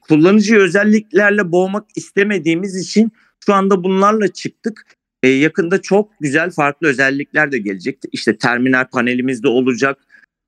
[0.00, 3.12] kullanıcı özelliklerle boğmak istemediğimiz için
[3.46, 4.86] şu anda bunlarla çıktık.
[5.22, 7.98] E, yakında çok güzel farklı özellikler de gelecek.
[8.12, 9.98] İşte terminal panelimizde olacak.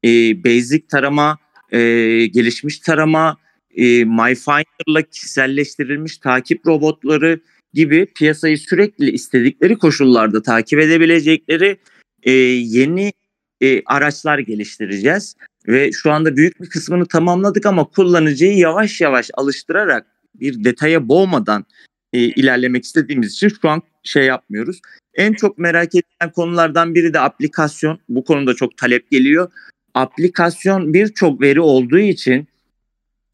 [0.04, 0.08] E,
[0.44, 1.38] basic tarama,
[1.72, 1.78] e,
[2.26, 3.36] gelişmiş tarama,
[3.76, 7.40] e, MyFinder'la kişiselleştirilmiş takip robotları
[7.76, 11.76] gibi piyasayı sürekli istedikleri koşullarda takip edebilecekleri
[12.22, 13.12] e, yeni
[13.60, 15.36] e, araçlar geliştireceğiz.
[15.68, 21.64] Ve şu anda büyük bir kısmını tamamladık ama kullanıcıyı yavaş yavaş alıştırarak bir detaya boğmadan
[22.12, 24.80] e, ilerlemek istediğimiz için şu an şey yapmıyoruz.
[25.14, 27.98] En çok merak edilen konulardan biri de aplikasyon.
[28.08, 29.52] Bu konuda çok talep geliyor.
[29.94, 32.48] Aplikasyon birçok veri olduğu için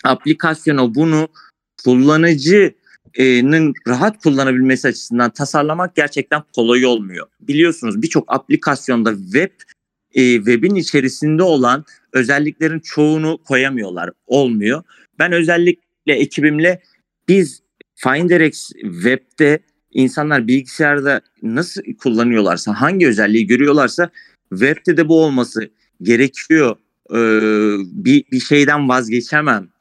[0.05, 1.29] aplikasyona bunu
[3.17, 7.27] kullanıcının rahat kullanabilmesi açısından tasarlamak gerçekten kolay olmuyor.
[7.41, 9.51] Biliyorsunuz birçok aplikasyonda web
[10.15, 14.11] e, webin içerisinde olan özelliklerin çoğunu koyamıyorlar.
[14.27, 14.83] Olmuyor.
[15.19, 16.83] Ben özellikle ekibimle
[17.29, 17.63] biz
[17.95, 19.59] FinderX web'de
[19.91, 24.11] insanlar bilgisayarda nasıl kullanıyorlarsa, hangi özelliği görüyorlarsa
[24.51, 25.71] web'de de bu olması
[26.03, 26.77] gerekiyor.
[27.11, 27.17] Ee,
[28.05, 29.72] bir, bir şeyden vazgeçemem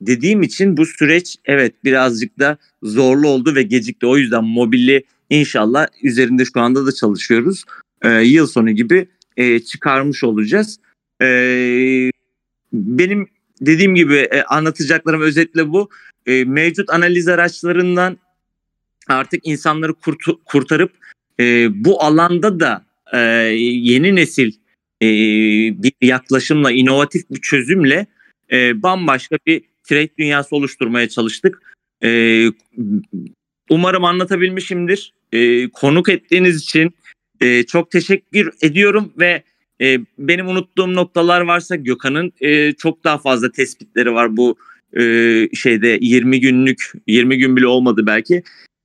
[0.00, 4.06] dediğim için bu süreç evet birazcık da zorlu oldu ve gecikti.
[4.06, 7.64] O yüzden mobili inşallah üzerinde şu anda da çalışıyoruz.
[8.02, 10.78] Ee, yıl sonu gibi e, çıkarmış olacağız.
[11.22, 12.10] Ee,
[12.72, 13.28] benim
[13.60, 15.88] dediğim gibi e, anlatacaklarım özetle bu.
[16.26, 18.18] E, mevcut analiz araçlarından
[19.08, 20.92] artık insanları kurt- kurtarıp
[21.40, 24.52] e, bu alanda da e, yeni nesil
[25.02, 25.06] e,
[25.82, 28.06] bir yaklaşımla, inovatif bir çözümle
[28.52, 31.62] e, bambaşka bir trade dünyası oluşturmaya çalıştık.
[32.04, 32.44] E,
[33.70, 35.12] umarım anlatabilmişimdir.
[35.32, 36.94] E, konuk ettiğiniz için
[37.40, 39.42] e, çok teşekkür ediyorum ve
[39.80, 44.56] e, benim unuttuğum noktalar varsa Gökhan'ın e, çok daha fazla tespitleri var bu
[44.96, 45.02] e,
[45.54, 48.42] şeyde 20 günlük 20 gün bile olmadı belki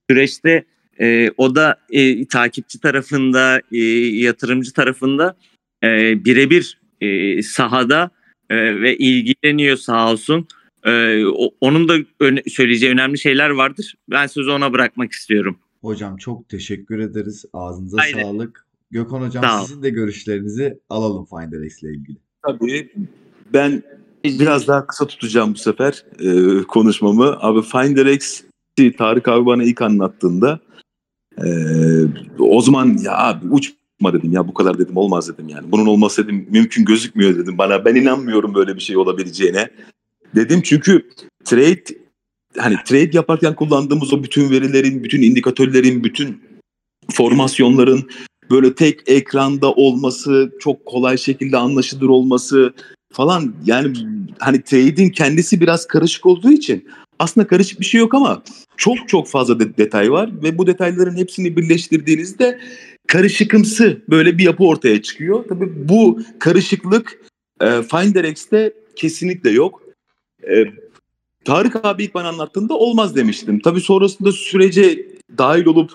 [0.10, 0.66] süreçte
[1.00, 3.78] e, o da e, takipçi tarafında e,
[4.18, 5.36] yatırımcı tarafında
[5.84, 8.10] e, birebir e, sahada
[8.50, 10.48] e, ve ilgileniyor sağ olsun.
[10.86, 13.96] E, o, onun da öne, söyleyeceği önemli şeyler vardır.
[14.10, 15.58] Ben sözü ona bırakmak istiyorum.
[15.82, 17.46] Hocam çok teşekkür ederiz.
[17.54, 18.24] Ağzınıza Aynen.
[18.24, 18.66] sağlık.
[18.92, 19.66] Gökhan Hocam Tamam.
[19.66, 22.18] sizin de görüşlerinizi alalım Finderex ile ilgili.
[22.44, 22.92] Tabii
[23.54, 23.84] ben
[24.24, 27.38] biraz daha kısa tutacağım bu sefer e, konuşmamı.
[27.40, 28.44] Abi Finderex
[28.98, 30.60] Tarık abi bana ilk anlattığında
[31.38, 31.48] e,
[32.40, 35.72] o zaman ya abi uçma dedim ya bu kadar dedim olmaz dedim yani.
[35.72, 37.86] Bunun olması dedim mümkün gözükmüyor dedim bana.
[37.86, 39.70] Ben inanmıyorum böyle bir şey olabileceğine.
[40.36, 41.10] Dedim çünkü
[41.46, 41.84] trade
[42.58, 46.42] hani trade yaparken kullandığımız o bütün verilerin, bütün indikatörlerin, bütün
[47.12, 48.10] formasyonların
[48.52, 52.74] böyle tek ekranda olması, çok kolay şekilde anlaşılır olması
[53.14, 53.98] falan yani
[54.40, 56.88] hani trade'in kendisi biraz karışık olduğu için
[57.20, 58.44] aslında karışık bir şey yok ama
[58.78, 62.60] çok çok fazla de- detay var ve bu detayların hepsini birleştirdiğinizde
[63.08, 65.46] karışıkımsı böyle bir yapı ortaya çıkıyor.
[65.50, 67.22] Tabii bu karışıklık
[67.62, 69.85] e, Finderex'te kesinlikle yok.
[70.50, 70.66] E,
[71.46, 73.60] Tarık abi ilk bana anlattığında olmaz demiştim.
[73.60, 75.92] Tabii sonrasında sürece dahil olup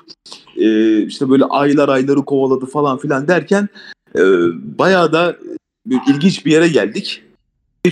[0.57, 3.69] e, işte böyle aylar ayları kovaladı falan filan derken
[4.15, 4.21] e,
[4.79, 5.37] bayağı da
[6.09, 7.23] ilginç bir yere geldik.
[7.87, 7.91] E,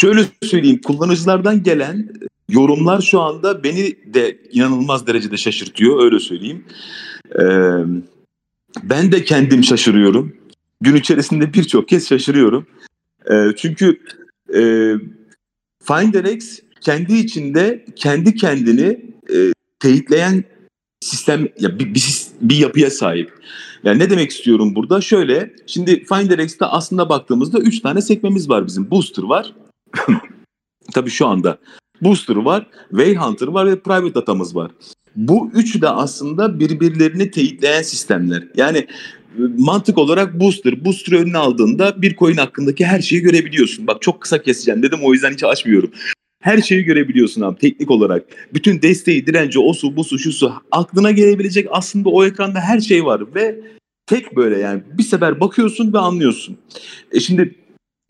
[0.00, 2.08] Şöyle söyleyeyim kullanıcılardan gelen
[2.48, 6.64] yorumlar şu anda beni de inanılmaz derecede şaşırtıyor öyle söyleyeyim.
[7.38, 7.44] E,
[8.82, 10.36] ben de kendim şaşırıyorum.
[10.80, 12.66] Gün içerisinde birçok kez şaşırıyorum.
[13.30, 14.00] E, çünkü
[14.54, 14.92] e,
[15.84, 19.00] Finderex kendi içinde kendi kendini
[19.34, 20.44] e, teyitleyen
[21.00, 22.04] sistem ya bir, bir,
[22.40, 23.32] bir yapıya sahip.
[23.84, 25.00] Yani ne demek istiyorum burada?
[25.00, 28.90] Şöyle, şimdi Finderex'te aslında baktığımızda 3 tane sekmemiz var bizim.
[28.90, 29.54] Booster var.
[30.92, 31.58] Tabii şu anda.
[32.00, 34.70] Booster var, Whale Hunter var ve Private Data'mız var.
[35.16, 38.48] Bu üçü de aslında birbirlerini teyitleyen sistemler.
[38.56, 38.86] Yani
[39.58, 43.86] mantık olarak Booster, Booster önüne aldığında bir coin hakkındaki her şeyi görebiliyorsun.
[43.86, 45.90] Bak çok kısa keseceğim dedim o yüzden hiç açmıyorum.
[46.42, 48.24] Her şeyi görebiliyorsun abi teknik olarak.
[48.54, 50.52] Bütün desteği, direnci, o su, bu su, şu su.
[50.70, 53.34] Aklına gelebilecek aslında o ekranda her şey var.
[53.34, 53.60] Ve
[54.06, 56.58] tek böyle yani bir sefer bakıyorsun ve anlıyorsun.
[57.12, 57.54] E şimdi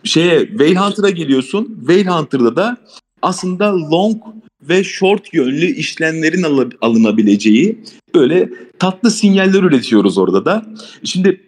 [0.05, 1.79] şeye Whale Hunter'a geliyorsun.
[1.87, 2.77] Whale Hunter'da da
[3.23, 4.23] aslında long
[4.63, 10.67] ve short yönlü işlemlerin al- alınabileceği böyle tatlı sinyaller üretiyoruz orada da.
[11.05, 11.41] Şimdi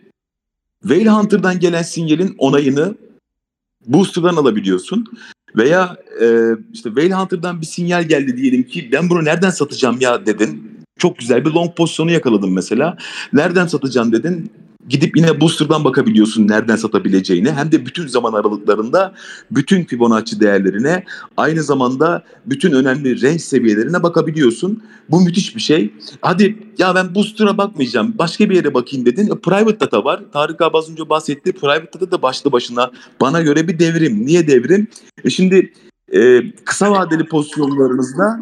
[0.83, 2.94] Whale Hunter'dan gelen sinyalin onayını
[3.87, 5.05] Booster'dan alabiliyorsun.
[5.57, 6.27] Veya e,
[6.72, 10.70] işte Whale Hunter'dan bir sinyal geldi diyelim ki ben bunu nereden satacağım ya dedin.
[10.98, 12.96] Çok güzel bir long pozisyonu yakaladım mesela.
[13.33, 14.50] Nereden satacağım dedin.
[14.88, 17.53] Gidip yine Booster'dan bakabiliyorsun nereden satabileceğini.
[17.53, 19.14] Hem de bütün zaman aralıklarında
[19.51, 21.05] bütün Fibonacci değerlerine
[21.37, 24.83] aynı zamanda bütün önemli range seviyelerine bakabiliyorsun.
[25.11, 25.94] Bu müthiş bir şey.
[26.20, 28.14] Hadi ya ben Booster'a bakmayacağım.
[28.18, 29.27] Başka bir yere bakayım dedin.
[29.27, 30.23] E, private data var.
[30.33, 31.53] Tarık abi az önce bahsetti.
[31.53, 34.27] Private data da başlı başına bana göre bir devrim.
[34.27, 34.88] Niye devrim?
[35.25, 35.73] E şimdi
[36.12, 38.40] e, kısa vadeli pozisyonlarınızda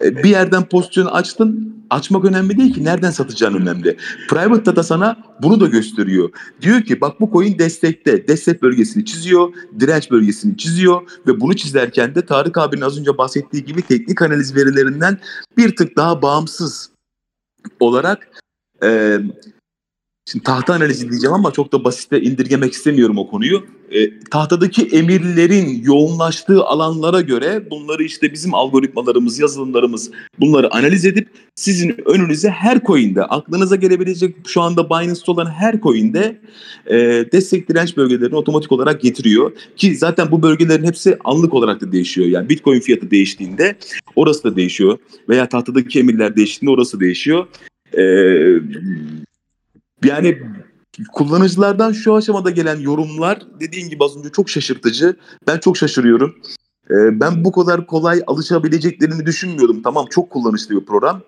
[0.00, 1.76] bir yerden pozisyonu açtın.
[1.90, 2.84] Açmak önemli değil ki.
[2.84, 3.96] Nereden satacağın önemli.
[4.28, 6.30] Private data sana bunu da gösteriyor.
[6.60, 8.28] Diyor ki bak bu coin destekte.
[8.28, 9.54] Destek bölgesini çiziyor.
[9.80, 11.20] Direnç bölgesini çiziyor.
[11.26, 15.18] Ve bunu çizerken de Tarık abinin az önce bahsettiği gibi teknik analiz verilerinden
[15.56, 16.90] bir tık daha bağımsız
[17.80, 18.28] olarak
[18.82, 19.18] e,
[20.32, 23.66] Şimdi tahta analizi diyeceğim ama çok da basite indirgemek istemiyorum o konuyu.
[23.90, 30.10] E, tahtadaki emirlerin yoğunlaştığı alanlara göre bunları işte bizim algoritmalarımız, yazılımlarımız
[30.40, 36.40] bunları analiz edip sizin önünüze her coin'de, aklınıza gelebilecek şu anda Binance'da olan her coin'de
[36.86, 36.96] e,
[37.32, 39.52] destek direnç bölgelerini otomatik olarak getiriyor.
[39.76, 42.28] Ki zaten bu bölgelerin hepsi anlık olarak da değişiyor.
[42.28, 43.76] Yani Bitcoin fiyatı değiştiğinde
[44.16, 44.98] orası da değişiyor.
[45.28, 47.46] Veya tahtadaki emirler değiştiğinde orası değişiyor.
[47.98, 48.02] E,
[50.04, 50.38] yani
[51.12, 55.16] kullanıcılardan şu aşamada gelen yorumlar dediğin gibi az önce çok şaşırtıcı.
[55.46, 56.34] Ben çok şaşırıyorum.
[56.90, 59.82] Ee, ben bu kadar kolay alışabileceklerini düşünmüyordum.
[59.82, 61.22] Tamam çok kullanışlı bir program.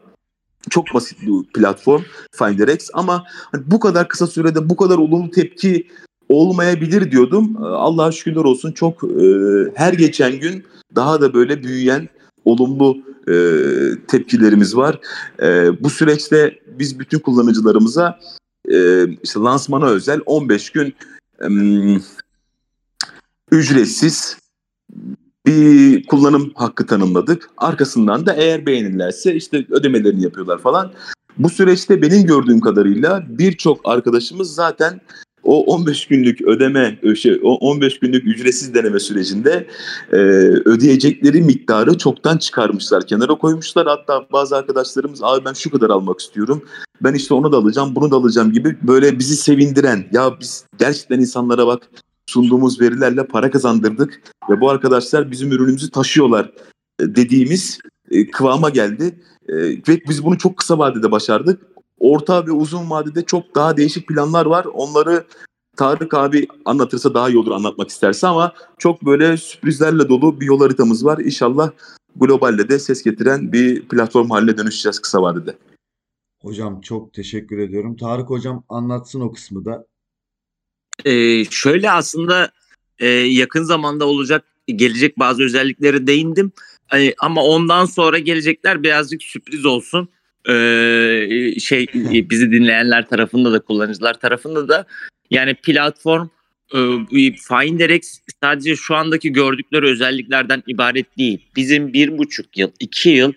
[0.70, 2.02] Çok basit bir platform
[2.32, 5.88] Finderex ama hani bu kadar kısa sürede bu kadar olumlu tepki
[6.28, 7.56] olmayabilir diyordum.
[7.60, 9.26] Ee, Allah'a şükürler olsun çok e,
[9.74, 12.08] her geçen gün daha da böyle büyüyen
[12.44, 12.96] olumlu
[13.28, 13.34] e,
[14.08, 15.00] tepkilerimiz var.
[15.42, 18.18] E, bu süreçte biz bütün kullanıcılarımıza
[18.70, 20.94] e, işte lansmana özel 15 gün
[21.40, 22.02] em,
[23.50, 24.38] ücretsiz
[25.46, 27.50] bir kullanım hakkı tanımladık.
[27.56, 30.92] Arkasından da eğer beğenirlerse işte ödemelerini yapıyorlar falan.
[31.38, 35.00] Bu süreçte benim gördüğüm kadarıyla birçok arkadaşımız zaten
[35.48, 39.66] o 15 günlük ödeme, şey, o 15 günlük ücretsiz deneme sürecinde
[40.12, 40.16] e,
[40.64, 43.86] ödeyecekleri miktarı çoktan çıkarmışlar, kenara koymuşlar.
[43.86, 46.62] Hatta bazı arkadaşlarımız abi ben şu kadar almak istiyorum.
[47.00, 51.20] Ben işte onu da alacağım, bunu da alacağım gibi böyle bizi sevindiren ya biz gerçekten
[51.20, 51.90] insanlara bak
[52.26, 56.52] sunduğumuz verilerle para kazandırdık ve bu arkadaşlar bizim ürünümüzü taşıyorlar
[57.00, 57.78] e, dediğimiz
[58.10, 59.20] e, kıvama geldi.
[59.48, 61.60] E, ve biz bunu çok kısa vadede başardık.
[62.00, 64.64] Orta ve uzun vadede çok daha değişik planlar var.
[64.64, 65.24] Onları
[65.78, 70.60] Tarık abi anlatırsa daha iyi olur anlatmak isterse ama çok böyle sürprizlerle dolu bir yol
[70.60, 71.18] haritamız var.
[71.18, 71.70] İnşallah
[72.16, 75.58] globalde de ses getiren bir platform haline dönüşeceğiz kısa vadede.
[76.42, 77.96] Hocam çok teşekkür ediyorum.
[77.96, 79.86] Tarık hocam anlatsın o kısmı da.
[81.04, 82.50] Ee, şöyle aslında
[82.98, 86.52] e, yakın zamanda olacak gelecek bazı özelliklere değindim.
[86.86, 90.08] Hani, ama ondan sonra gelecekler birazcık sürpriz olsun.
[90.48, 91.86] Ee, şey
[92.30, 94.86] bizi dinleyenler tarafında da kullanıcılar tarafında da
[95.30, 96.28] yani platform
[96.74, 96.78] e,
[97.32, 101.38] Finderex sadece şu andaki gördükleri özelliklerden ibaret değil.
[101.56, 103.32] Bizim bir buçuk yıl, iki yıl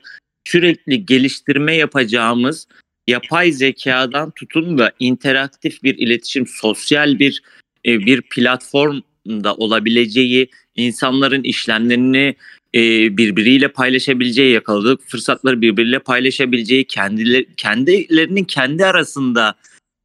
[0.47, 2.67] sürekli geliştirme yapacağımız
[3.07, 7.43] yapay zekadan tutun da interaktif bir iletişim, sosyal bir
[7.85, 12.35] e, bir platformda olabileceği, insanların işlemlerini
[12.75, 19.55] e, birbiriyle paylaşabileceği, yakaladığı fırsatları birbiriyle paylaşabileceği, kendileri, kendilerinin kendi arasında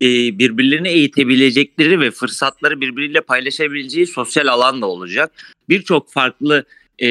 [0.03, 0.07] e,
[0.39, 5.33] birbirlerini eğitebilecekleri ve fırsatları birbiriyle paylaşabileceği sosyal alan da olacak.
[5.69, 6.65] Birçok farklı
[6.99, 7.09] e,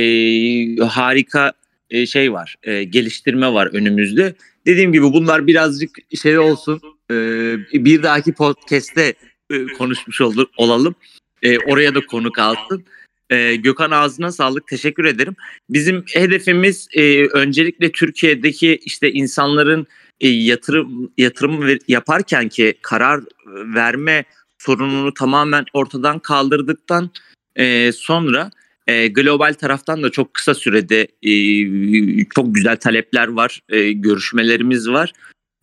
[0.75, 1.53] harika
[1.89, 4.35] e, şey var, e, geliştirme var önümüzde.
[4.65, 7.15] Dediğim gibi bunlar birazcık şey olsun, e,
[7.73, 9.13] bir dahaki podcast'te
[9.49, 10.95] e, konuşmuş olur, olalım.
[11.43, 12.85] E, oraya da konu kalsın.
[13.29, 15.35] E, Gökhan ağzına sağlık, teşekkür ederim.
[15.69, 19.87] Bizim hedefimiz e, öncelikle Türkiye'deki işte insanların
[20.21, 23.21] e, yatırım yatırım yaparken ki karar
[23.75, 24.25] verme
[24.57, 27.09] sorununu tamamen ortadan kaldırdıktan
[27.55, 28.51] e, sonra
[28.87, 31.33] e, global taraftan da çok kısa sürede e,
[32.35, 35.11] çok güzel talepler var, e, görüşmelerimiz var.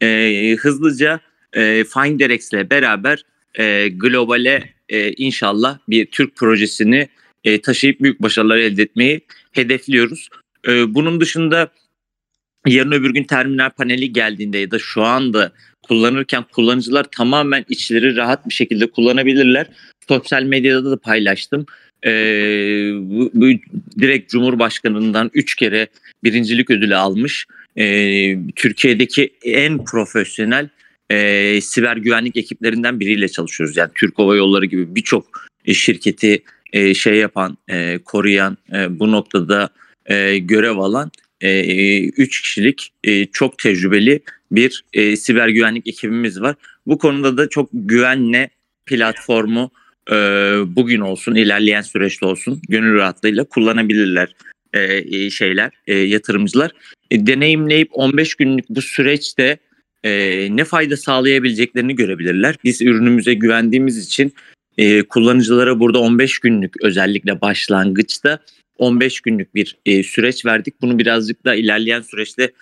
[0.03, 1.21] E, hızlıca
[1.53, 7.09] e, Finderex ile beraber e, globale e, inşallah bir Türk projesini
[7.45, 9.21] e, taşıyıp büyük başarılar elde etmeyi
[9.53, 10.29] hedefliyoruz.
[10.69, 11.71] E, bunun dışında
[12.67, 15.53] yarın öbür gün terminal paneli geldiğinde ya da şu anda
[15.83, 19.67] kullanırken kullanıcılar tamamen içleri rahat bir şekilde kullanabilirler.
[20.09, 21.67] Sosyal medyada da paylaştım.
[22.07, 23.47] Ee, bu, bu,
[24.01, 25.87] direkt Cumhurbaşkanı'ndan 3 kere
[26.25, 27.47] birincilik ödülü almış.
[27.77, 30.69] Ee, Türkiye'deki en profesyonel
[31.11, 33.77] e, siber güvenlik ekiplerinden biriyle çalışıyoruz.
[33.77, 39.69] Yani Türk Hava Yolları gibi birçok şirketi e, şey yapan, e, koruyan, e, bu noktada
[40.07, 41.11] e, görev alan
[41.43, 46.55] 3 e, kişilik e, çok tecrübeli bir e, siber güvenlik ekibimiz var.
[46.87, 48.51] Bu konuda da çok güvenle
[48.87, 49.71] platformu
[50.11, 50.15] e,
[50.67, 54.35] bugün olsun, ilerleyen süreçte olsun gönül rahatlığıyla kullanabilirler
[54.73, 56.71] e, e şeyler, e, yatırımcılar.
[57.11, 59.59] E, deneyimleyip 15 günlük bu süreçte
[60.05, 62.57] e, ne fayda sağlayabileceklerini görebilirler.
[62.65, 64.35] Biz ürünümüze güvendiğimiz için
[64.79, 68.39] e, kullanıcılara burada 15 günlük özellikle başlangıçta
[68.79, 70.83] 15 günlük bir e, süreç verdik.
[70.83, 72.53] Bunu birazcık da ilerleyen süreçte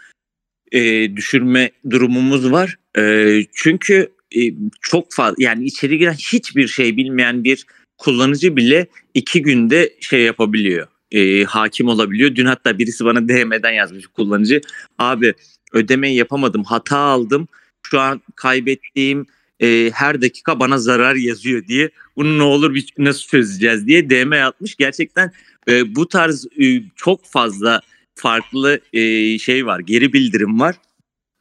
[0.72, 2.76] e, düşürme durumumuz var.
[2.98, 4.40] E, çünkü e,
[4.80, 7.66] çok fazla yani içeri giren hiçbir şey bilmeyen bir
[7.98, 10.86] kullanıcı bile iki günde şey yapabiliyor.
[11.12, 12.34] E, hakim olabiliyor.
[12.34, 14.60] Dün hatta birisi bana DM'den yazmış kullanıcı.
[14.98, 15.34] Abi
[15.72, 17.48] ödemeyi yapamadım hata aldım.
[17.82, 19.26] Şu an kaybettiğim
[19.62, 24.32] e, her dakika bana zarar yazıyor diye bunu ne olur bir, nasıl çözeceğiz diye DM
[24.32, 24.76] atmış.
[24.76, 25.32] Gerçekten
[25.68, 27.80] e, bu tarz e, çok fazla
[28.14, 30.76] farklı e, şey var, geri bildirim var.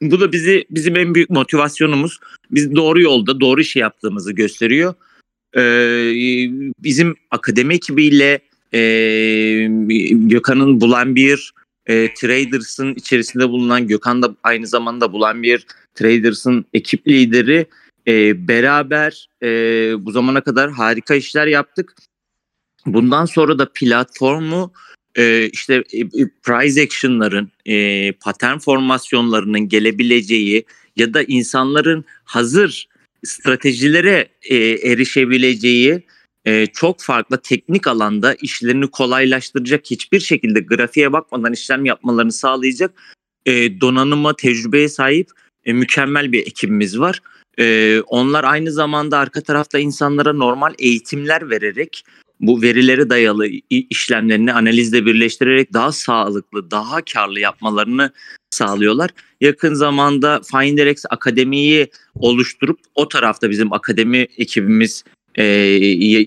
[0.02, 2.18] Bu da bizi bizim en büyük motivasyonumuz.
[2.50, 4.94] Biz doğru yolda doğru işi yaptığımızı gösteriyor.
[5.56, 5.62] E,
[6.78, 8.40] bizim akademi ekibiyle
[8.74, 8.80] e,
[10.10, 11.52] Gökhan'ın bulan bir
[11.86, 17.66] e, Traders'ın içerisinde bulunan Gökhan da aynı zamanda bulan bir Traders'ın ekip lideri
[18.10, 19.48] e, beraber e,
[19.98, 21.94] bu zamana kadar harika işler yaptık.
[22.86, 24.72] Bundan sonra da platformu
[25.18, 26.08] e, işte e,
[26.42, 30.64] price action'ların, e, patern formasyonlarının gelebileceği
[30.96, 32.88] ya da insanların hazır
[33.24, 36.06] stratejilere e, erişebileceği
[36.44, 42.90] e, çok farklı teknik alanda işlerini kolaylaştıracak hiçbir şekilde grafiğe bakmadan işlem yapmalarını sağlayacak
[43.46, 45.28] e, donanıma, tecrübeye sahip
[45.64, 47.20] e, mükemmel bir ekibimiz var.
[47.60, 52.04] E, onlar aynı zamanda arka tarafta insanlara normal eğitimler vererek
[52.40, 58.10] bu verilere dayalı işlemlerini analizle birleştirerek daha sağlıklı, daha karlı yapmalarını
[58.50, 59.10] sağlıyorlar.
[59.40, 65.04] Yakın zamanda Finderex Akademi'yi oluşturup o tarafta bizim akademi ekibimiz
[65.34, 65.44] e,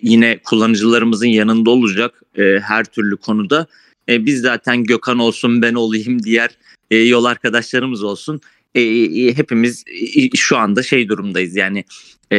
[0.01, 3.67] yine kullanıcılarımızın yanında olacak e, her türlü konuda.
[4.09, 6.57] E, biz zaten Gökhan olsun ben olayım diğer
[6.91, 8.41] e, yol arkadaşlarımız olsun.
[8.75, 9.83] E, e hepimiz
[10.15, 11.83] e, şu anda şey durumdayız yani
[12.31, 12.37] e,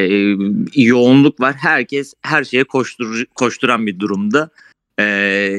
[0.74, 1.54] yoğunluk var.
[1.58, 4.50] Herkes her şeye koştur, koşturan bir durumda.
[5.00, 5.56] Ee,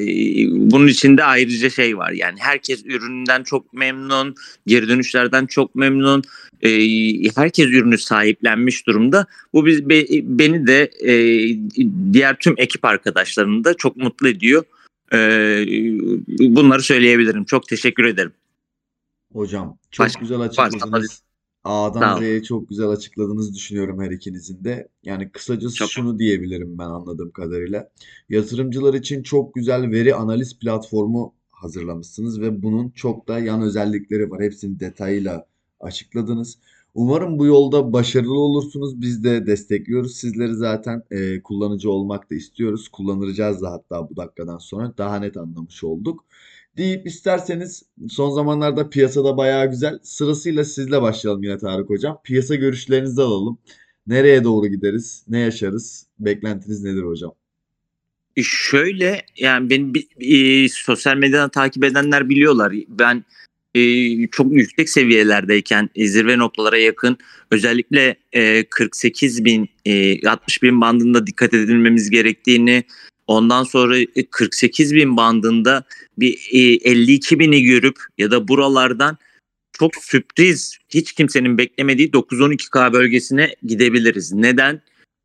[0.52, 4.36] bunun içinde ayrıca şey var yani herkes ürününden çok memnun,
[4.68, 6.24] geri dönüşlerden çok memnun,
[6.62, 6.70] ee,
[7.36, 9.26] herkes ürünü sahiplenmiş durumda.
[9.54, 11.14] Bu biz be, beni de e,
[12.14, 14.64] diğer tüm ekip arkadaşlarımı da çok mutlu ediyor.
[15.14, 15.66] Ee,
[16.40, 17.46] bunları söyleyebilirim.
[17.46, 18.32] Çok teşekkür ederim.
[19.36, 21.22] Hocam çok Başka- güzel açıkladınız.
[21.64, 22.20] A'dan.
[22.20, 24.88] Z'ye çok güzel açıkladığınızı düşünüyorum her ikinizin de.
[25.04, 27.90] Yani kısacası Çok- şunu diyebilirim ben anladığım kadarıyla.
[28.30, 34.42] Yatırımcılar için çok güzel veri analiz platformu hazırlamışsınız ve bunun çok da yan özellikleri var.
[34.42, 35.46] Hepsini detayıyla
[35.80, 36.58] açıkladınız.
[36.94, 39.02] Umarım bu yolda başarılı olursunuz.
[39.02, 41.04] Biz de destekliyoruz sizleri zaten.
[41.12, 42.88] Ee, kullanıcı olmak da istiyoruz.
[42.88, 46.26] Kullanacağız da hatta bu dakikadan sonra daha net anlamış olduk
[46.78, 50.00] deyip isterseniz son zamanlarda piyasada bayağı güzel.
[50.04, 52.22] Sırasıyla sizle başlayalım yine Tarık Hocam.
[52.24, 53.58] Piyasa görüşlerinizi alalım.
[54.08, 55.24] Nereye doğru gideriz?
[55.28, 56.08] Ne yaşarız?
[56.20, 57.34] Beklentiniz nedir hocam?
[58.38, 62.74] E, Şöyle yani beni e, sosyal medyadan takip edenler biliyorlar.
[62.88, 63.24] Ben
[63.76, 67.18] e, çok yüksek seviyelerdeyken e, zirve noktalara yakın
[67.52, 72.84] özellikle e, 48 bin e, 60 bin bandında dikkat edilmemiz gerektiğini
[73.28, 75.84] ondan sonra e, 48 bin bandında
[76.18, 79.18] bir e, 52 bini görüp ya da buralardan
[79.74, 84.34] çok sürpriz hiç kimsenin beklemediği 9-12K bölgesine gidebiliriz.
[84.34, 84.82] Neden?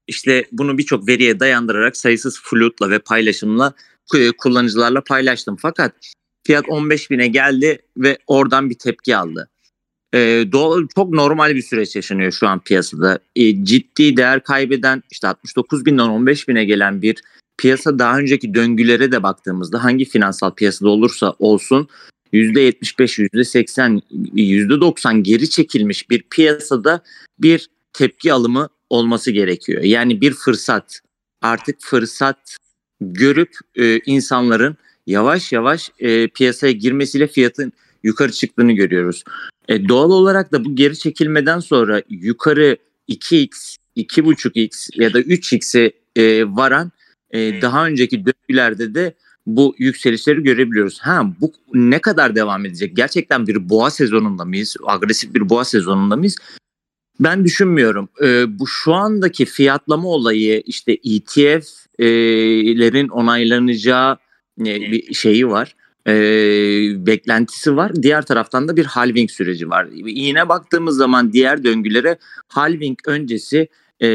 [0.06, 3.74] İşte bunu birçok veriye dayandırarak sayısız flutla ve paylaşımla
[4.14, 5.56] e, kullanıcılarla paylaştım.
[5.56, 5.94] Fakat
[6.46, 9.49] fiyat 15 bine geldi ve oradan bir tepki aldı.
[10.14, 13.18] E, doğal, çok normal bir süreç yaşanıyor şu an piyasada.
[13.36, 17.16] E, ciddi değer kaybeden işte 69 binden 15 bine gelen bir
[17.58, 21.88] piyasa daha önceki döngülere de baktığımızda hangi finansal piyasada olursa olsun
[22.32, 24.00] %75, %80,
[24.34, 27.02] %90 geri çekilmiş bir piyasada
[27.38, 29.82] bir tepki alımı olması gerekiyor.
[29.82, 31.00] Yani bir fırsat
[31.42, 32.56] artık fırsat
[33.00, 37.72] görüp e, insanların yavaş yavaş e, piyasaya girmesiyle fiyatın
[38.02, 39.24] yukarı çıktığını görüyoruz.
[39.68, 42.76] E, doğal olarak da bu geri çekilmeden sonra yukarı
[43.08, 46.92] 2x, 2.5x ya da 3x'e e, varan
[47.30, 49.14] e, daha önceki döngülerde de
[49.46, 51.00] bu yükselişleri görebiliyoruz.
[51.00, 52.96] Ha bu ne kadar devam edecek?
[52.96, 54.76] Gerçekten bir boğa sezonunda mıyız?
[54.86, 56.36] Agresif bir boğa sezonunda mıyız?
[57.20, 58.08] Ben düşünmüyorum.
[58.22, 61.48] Ee, bu şu andaki fiyatlama olayı işte ETF'lerin
[63.08, 64.18] onaylanacağı
[64.60, 65.76] e, bir şeyi var.
[66.06, 66.12] E,
[67.06, 68.02] beklentisi var.
[68.02, 69.88] Diğer taraftan da bir halving süreci var.
[70.04, 73.68] Yine baktığımız zaman diğer döngülere halving öncesi
[74.00, 74.08] e,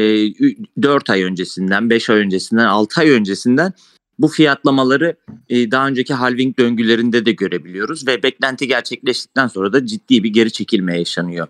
[0.82, 3.72] 4 ay öncesinden, 5 ay öncesinden, 6 ay öncesinden
[4.18, 5.16] bu fiyatlamaları
[5.48, 10.52] e, daha önceki halving döngülerinde de görebiliyoruz ve beklenti gerçekleştikten sonra da ciddi bir geri
[10.52, 11.46] çekilme yaşanıyor.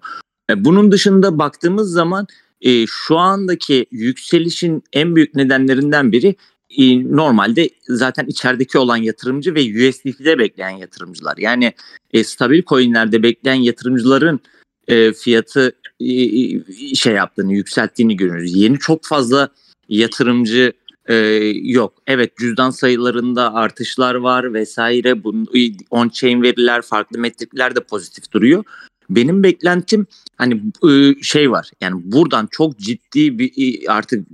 [0.51, 2.27] E, Bunun dışında baktığımız zaman
[2.61, 6.37] e, şu andaki yükselişin en büyük nedenlerinden biri
[6.77, 11.37] e, normalde zaten içerideki olan yatırımcı ve USDT'de bekleyen yatırımcılar.
[11.39, 11.73] Yani
[12.13, 14.41] e, stabil coinlerde bekleyen yatırımcıların
[14.89, 18.57] e, fiyatı e, şey yaptığını, yükselttiğini görüyoruz.
[18.57, 19.49] Yeni çok fazla
[19.89, 20.73] yatırımcı
[21.07, 21.15] e,
[21.55, 21.95] yok.
[22.07, 25.25] Evet cüzdan sayılarında artışlar var vesaire.
[25.25, 25.45] Bunun
[25.91, 28.65] on-chain veriler, farklı metrikler de pozitif duruyor.
[29.11, 33.53] Benim beklentim hani e, şey var yani buradan çok ciddi bir
[33.89, 34.29] artık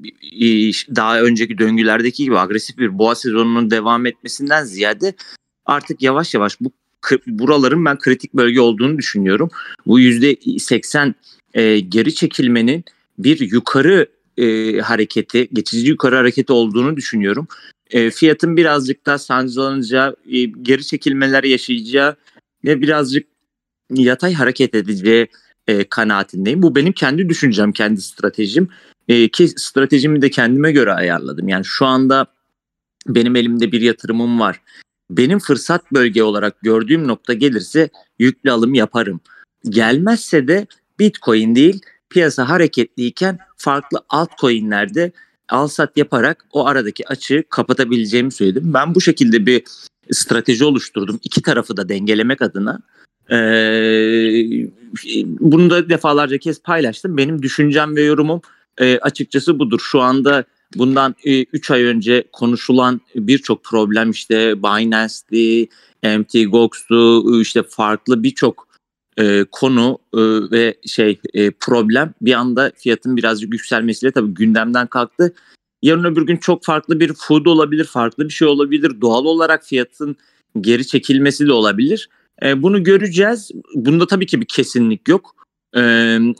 [0.96, 5.14] daha önceki döngülerdeki gibi agresif bir boğa sezonunun devam etmesinden ziyade
[5.66, 6.72] artık yavaş yavaş bu
[7.26, 9.50] buraların ben kritik bölge olduğunu düşünüyorum.
[9.86, 11.14] Bu yüzde 80
[11.54, 12.84] e, geri çekilmenin
[13.18, 14.06] bir yukarı
[14.36, 17.46] e, hareketi, geçici yukarı hareketi olduğunu düşünüyorum.
[17.90, 22.16] E, fiyatın birazcık daha sancılanacağı, e, geri çekilmeler yaşayacağı
[22.64, 23.26] ve birazcık
[23.90, 25.28] yatay hareket edeceği
[25.66, 26.62] e, kanaatindeyim.
[26.62, 28.68] Bu benim kendi düşüncem, kendi stratejim.
[29.08, 31.48] E, ki stratejimi de kendime göre ayarladım.
[31.48, 32.26] Yani şu anda
[33.06, 34.60] benim elimde bir yatırımım var.
[35.10, 39.20] Benim fırsat bölge olarak gördüğüm nokta gelirse yüklü alım yaparım.
[39.68, 40.66] Gelmezse de
[40.98, 41.80] Bitcoin değil
[42.10, 45.12] piyasa hareketliyken farklı altcoin'lerde
[45.48, 48.74] al sat yaparak o aradaki açığı kapatabileceğimi söyledim.
[48.74, 49.64] Ben bu şekilde bir
[50.10, 51.20] strateji oluşturdum.
[51.24, 52.80] İki tarafı da dengelemek adına.
[53.32, 54.68] Ee,
[55.24, 57.16] bunu da defalarca kez paylaştım.
[57.16, 58.40] Benim düşüncem ve yorumum
[58.78, 59.80] e, açıkçası budur.
[59.90, 60.44] Şu anda
[60.76, 65.68] bundan 3 ay önce konuşulan birçok problem işte Binance'di,
[66.18, 68.68] MT Gox'tu, işte farklı birçok
[69.18, 70.20] e, konu e,
[70.50, 75.34] ve şey e, problem bir anda fiyatın birazcık yükselmesiyle tabii gündemden kalktı.
[75.82, 79.00] Yarın öbür gün çok farklı bir food olabilir, farklı bir şey olabilir.
[79.00, 80.16] Doğal olarak fiyatın
[80.60, 82.08] geri çekilmesi de olabilir.
[82.44, 83.50] E, bunu göreceğiz.
[83.74, 85.34] Bunda tabii ki bir kesinlik yok.
[85.76, 85.80] E,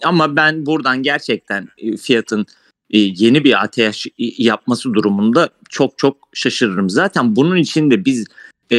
[0.05, 2.47] ama ben buradan gerçekten e, fiyatın
[2.91, 4.07] e, yeni bir ATH
[4.39, 6.91] yapması durumunda çok çok şaşırırım.
[6.91, 8.27] Zaten bunun için de biz
[8.73, 8.77] e,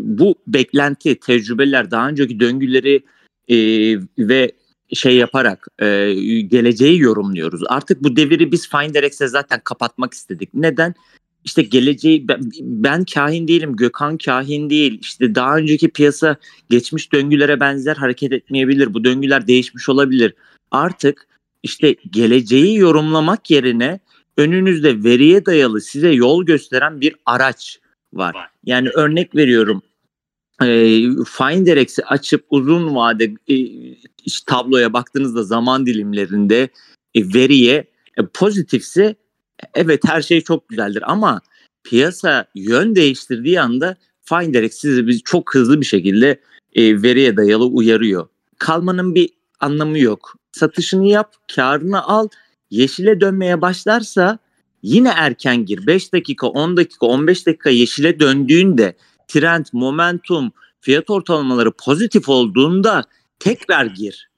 [0.00, 3.04] bu beklenti, tecrübeler, daha önceki döngüleri
[3.48, 3.56] e,
[4.18, 4.52] ve
[4.94, 5.86] şey yaparak e,
[6.42, 7.62] geleceği yorumluyoruz.
[7.68, 10.54] Artık bu deviri biz Finderex'e zaten kapatmak istedik.
[10.54, 10.94] Neden?
[11.46, 14.98] İşte geleceği ben, ben kahin değilim, Gökhan kahin değil.
[15.00, 16.36] İşte daha önceki piyasa
[16.70, 18.94] geçmiş döngülere benzer hareket etmeyebilir.
[18.94, 20.34] Bu döngüler değişmiş olabilir.
[20.70, 21.28] Artık
[21.62, 24.00] işte geleceği yorumlamak yerine
[24.36, 27.80] önünüzde veriye dayalı size yol gösteren bir araç
[28.12, 28.36] var.
[28.64, 29.82] Yani örnek veriyorum
[30.62, 30.66] e,
[31.24, 33.54] Finderex'i açıp uzun vade e,
[34.24, 36.68] işte tabloya baktığınızda zaman dilimlerinde
[37.14, 37.84] e, veriye
[38.16, 39.14] e, pozitifse
[39.74, 41.40] evet her şey çok güzeldir ama
[41.84, 46.40] piyasa yön değiştirdiği anda Finderex sizi çok hızlı bir şekilde
[46.74, 48.28] e, veriye dayalı uyarıyor.
[48.58, 49.30] Kalmanın bir
[49.60, 50.34] anlamı yok.
[50.52, 52.28] Satışını yap, karını al.
[52.70, 54.38] Yeşile dönmeye başlarsa
[54.82, 55.86] yine erken gir.
[55.86, 58.96] 5 dakika, 10 dakika, 15 dakika yeşile döndüğünde
[59.28, 63.04] trend, momentum, fiyat ortalamaları pozitif olduğunda
[63.38, 64.30] tekrar gir.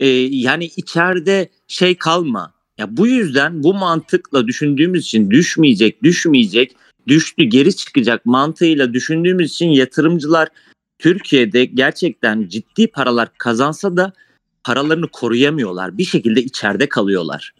[0.00, 2.53] Ee, yani içeride şey kalma.
[2.78, 9.68] Ya bu yüzden bu mantıkla düşündüğümüz için düşmeyecek, düşmeyecek, düştü geri çıkacak mantığıyla düşündüğümüz için
[9.68, 10.48] yatırımcılar
[10.98, 14.12] Türkiye'de gerçekten ciddi paralar kazansa da
[14.64, 15.98] paralarını koruyamıyorlar.
[15.98, 17.54] Bir şekilde içeride kalıyorlar.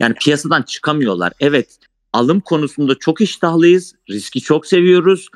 [0.00, 1.32] Yani piyasadan çıkamıyorlar.
[1.40, 1.78] Evet
[2.12, 3.94] alım konusunda çok iştahlıyız.
[4.10, 5.28] Riski çok seviyoruz.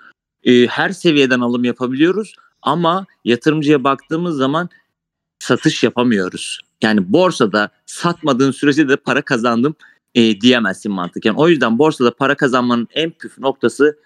[0.44, 2.34] Ee, her seviyeden alım yapabiliyoruz.
[2.62, 4.68] Ama yatırımcıya baktığımız zaman
[5.38, 6.60] satış yapamıyoruz.
[6.82, 9.74] Yani borsada satmadığın sürece de para kazandım
[10.14, 11.34] e, diyemezsin mantıken.
[11.34, 13.98] O yüzden borsada para kazanmanın en püf noktası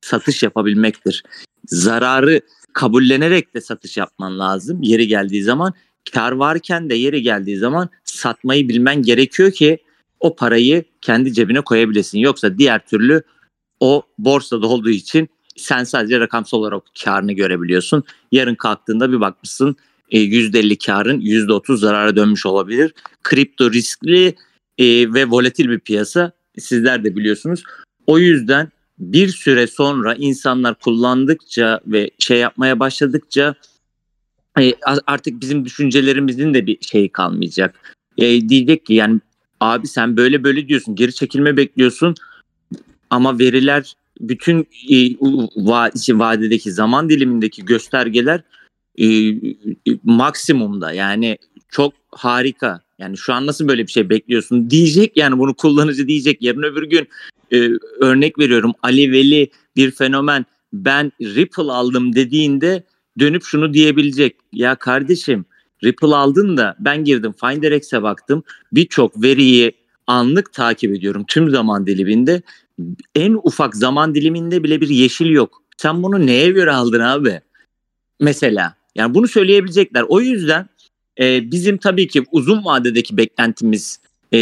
[0.00, 1.22] satış yapabilmektir.
[1.66, 2.40] Zararı
[2.72, 5.74] kabullenerek de satış yapman lazım yeri geldiği zaman.
[6.12, 9.78] Kar varken de yeri geldiği zaman satmayı bilmen gerekiyor ki
[10.20, 12.18] o parayı kendi cebine koyabilesin.
[12.18, 13.22] Yoksa diğer türlü
[13.80, 18.04] o borsada olduğu için sen sadece rakamsal olarak karını görebiliyorsun.
[18.32, 19.76] Yarın kalktığında bir bakmışsın
[20.12, 22.94] %50 e, karın %30 zarara dönmüş olabilir.
[23.22, 24.34] Kripto riskli
[24.78, 26.32] e, ve volatil bir piyasa.
[26.58, 27.62] Sizler de biliyorsunuz.
[28.06, 33.54] O yüzden bir süre sonra insanlar kullandıkça ve şey yapmaya başladıkça
[34.60, 34.74] e,
[35.06, 37.74] artık bizim düşüncelerimizin de bir şeyi kalmayacak.
[38.18, 39.20] E, diyecek ki yani
[39.60, 42.14] abi sen böyle böyle diyorsun geri çekilme bekliyorsun
[43.10, 45.16] ama veriler bütün e,
[46.18, 48.42] vadedeki zaman dilimindeki göstergeler
[49.00, 49.06] e,
[50.04, 51.38] maksimumda yani
[51.68, 52.80] çok harika.
[52.98, 56.42] Yani şu an nasıl böyle bir şey bekliyorsun diyecek yani bunu kullanıcı diyecek.
[56.42, 57.08] Yarın öbür gün
[57.52, 57.68] e,
[58.00, 62.84] örnek veriyorum Ali Veli bir fenomen ben Ripple aldım dediğinde
[63.18, 64.36] dönüp şunu diyebilecek.
[64.52, 65.44] Ya kardeşim
[65.84, 68.42] Ripple aldın da ben girdim Finderex'e baktım.
[68.72, 69.72] Birçok veriyi
[70.06, 72.42] anlık takip ediyorum tüm zaman diliminde.
[73.14, 75.62] En ufak zaman diliminde bile bir yeşil yok.
[75.76, 77.40] Sen bunu neye göre aldın abi?
[78.20, 80.04] Mesela yani bunu söyleyebilecekler.
[80.08, 80.68] O yüzden
[81.20, 84.00] e, bizim tabii ki uzun vadedeki beklentimiz
[84.32, 84.38] e,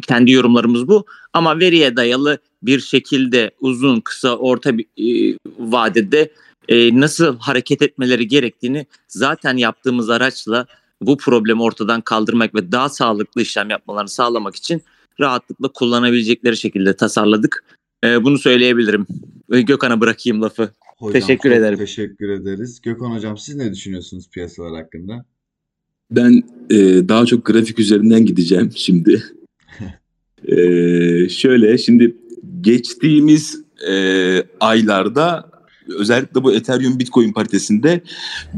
[0.00, 1.06] kendi yorumlarımız bu.
[1.32, 6.32] Ama veriye dayalı bir şekilde uzun, kısa, orta bir e, vadede
[6.68, 10.66] e, nasıl hareket etmeleri gerektiğini zaten yaptığımız araçla
[11.00, 14.82] bu problemi ortadan kaldırmak ve daha sağlıklı işlem yapmalarını sağlamak için
[15.20, 17.64] rahatlıkla kullanabilecekleri şekilde tasarladık.
[18.04, 19.06] E, bunu söyleyebilirim.
[19.48, 20.70] Gökhan'a bırakayım lafı.
[20.96, 21.78] Hocam, teşekkür ederim.
[21.78, 22.80] Teşekkür ederiz.
[22.82, 25.24] Gökhan Hocam siz ne düşünüyorsunuz piyasalar hakkında?
[26.10, 29.22] Ben e, daha çok grafik üzerinden gideceğim şimdi.
[30.48, 30.56] e,
[31.28, 32.16] şöyle şimdi
[32.60, 35.50] geçtiğimiz e, aylarda
[35.88, 38.00] özellikle bu Ethereum Bitcoin paritesinde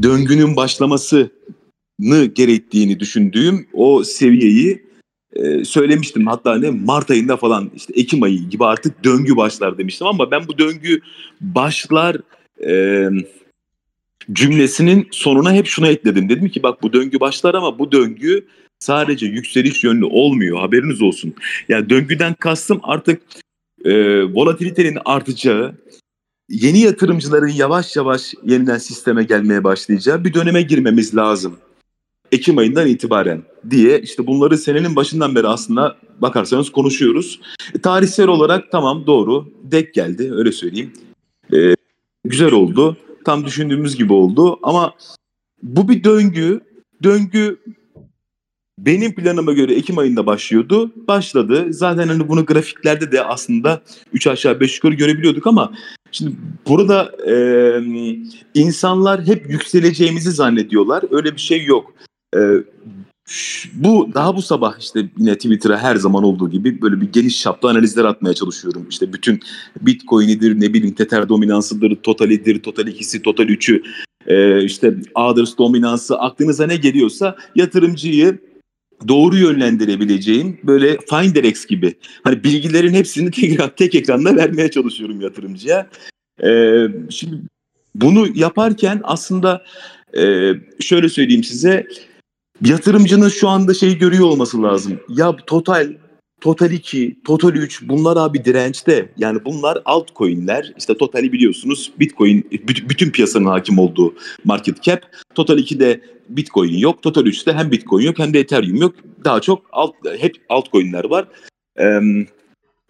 [0.03, 4.86] döngünün başlamasını gerektiğini düşündüğüm o seviyeyi
[5.33, 6.27] e, söylemiştim.
[6.27, 10.47] Hatta ne Mart ayında falan işte Ekim ayı gibi artık döngü başlar demiştim ama ben
[10.47, 11.01] bu döngü
[11.41, 12.17] başlar
[12.65, 13.09] e,
[14.33, 16.29] cümlesinin sonuna hep şunu ekledim.
[16.29, 18.45] Dedim ki bak bu döngü başlar ama bu döngü
[18.79, 21.33] sadece yükseliş yönlü olmuyor haberiniz olsun.
[21.69, 23.21] Yani döngüden kastım artık
[23.85, 25.75] e, volatilitenin artacağı,
[26.49, 31.57] yeni yatırımcıların yavaş yavaş yeniden sisteme gelmeye başlayacağı bir döneme girmemiz lazım.
[32.31, 37.39] Ekim ayından itibaren diye işte bunları senenin başından beri aslında bakarsanız konuşuyoruz.
[37.75, 40.93] E, tarihsel olarak tamam doğru dek geldi öyle söyleyeyim.
[41.53, 41.75] E,
[42.23, 42.97] güzel oldu.
[43.25, 44.93] Tam düşündüğümüz gibi oldu ama
[45.63, 46.61] bu bir döngü.
[47.03, 47.57] Döngü
[48.79, 50.91] benim planıma göre Ekim ayında başlıyordu.
[51.07, 51.65] Başladı.
[51.69, 53.81] Zaten hani bunu grafiklerde de aslında
[54.13, 55.73] 3 aşağı 5 yukarı görebiliyorduk ama
[56.11, 56.35] şimdi
[56.67, 57.35] burada e,
[58.53, 61.03] insanlar hep yükseleceğimizi zannediyorlar.
[61.11, 61.93] Öyle bir şey yok.
[62.35, 62.39] E,
[63.73, 67.69] Bu daha bu sabah işte yine Twitter'a her zaman olduğu gibi böyle bir geniş çaplı
[67.69, 68.85] analizler atmaya çalışıyorum.
[68.89, 69.39] İşte bütün
[69.81, 73.83] Bitcoin'idir, ne bileyim Tether dominansıdır, Total'idir, Total 2'si, Total 3'ü,
[74.27, 78.39] e, işte Others dominansı aklınıza ne geliyorsa yatırımcıyı
[79.07, 85.89] doğru yönlendirebileceğim böyle Finderex gibi hani bilgilerin hepsini tek, tek ekranda vermeye çalışıyorum yatırımcıya.
[86.43, 87.35] Ee, şimdi
[87.95, 89.63] bunu yaparken aslında
[90.17, 91.87] e, şöyle söyleyeyim size
[92.61, 94.99] yatırımcının şu anda şey görüyor olması lazım.
[95.09, 95.93] Ya Total,
[96.41, 99.13] Total 2, Total 3 bunlar abi dirençte.
[99.17, 100.73] Yani bunlar altcoin'ler.
[100.77, 104.13] İşte Total'i biliyorsunuz Bitcoin büt- bütün piyasanın hakim olduğu
[104.45, 105.01] market cap.
[105.35, 107.03] Total 2'de Bitcoin yok.
[107.03, 108.95] Total 3'te hem Bitcoin yok hem de Ethereum yok.
[109.23, 111.27] Daha çok alt, hep altcoin'ler var.
[111.79, 111.99] Ee,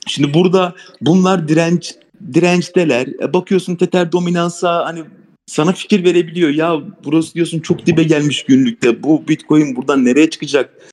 [0.07, 1.95] şimdi burada bunlar direnç
[2.34, 3.07] dirençteler.
[3.07, 5.03] E, bakıyorsun Tether dominansa hani
[5.48, 6.50] sana fikir verebiliyor.
[6.50, 9.04] Ya burası diyorsun çok dibe gelmiş günlükte.
[9.04, 10.89] Bu Bitcoin buradan nereye çıkacak?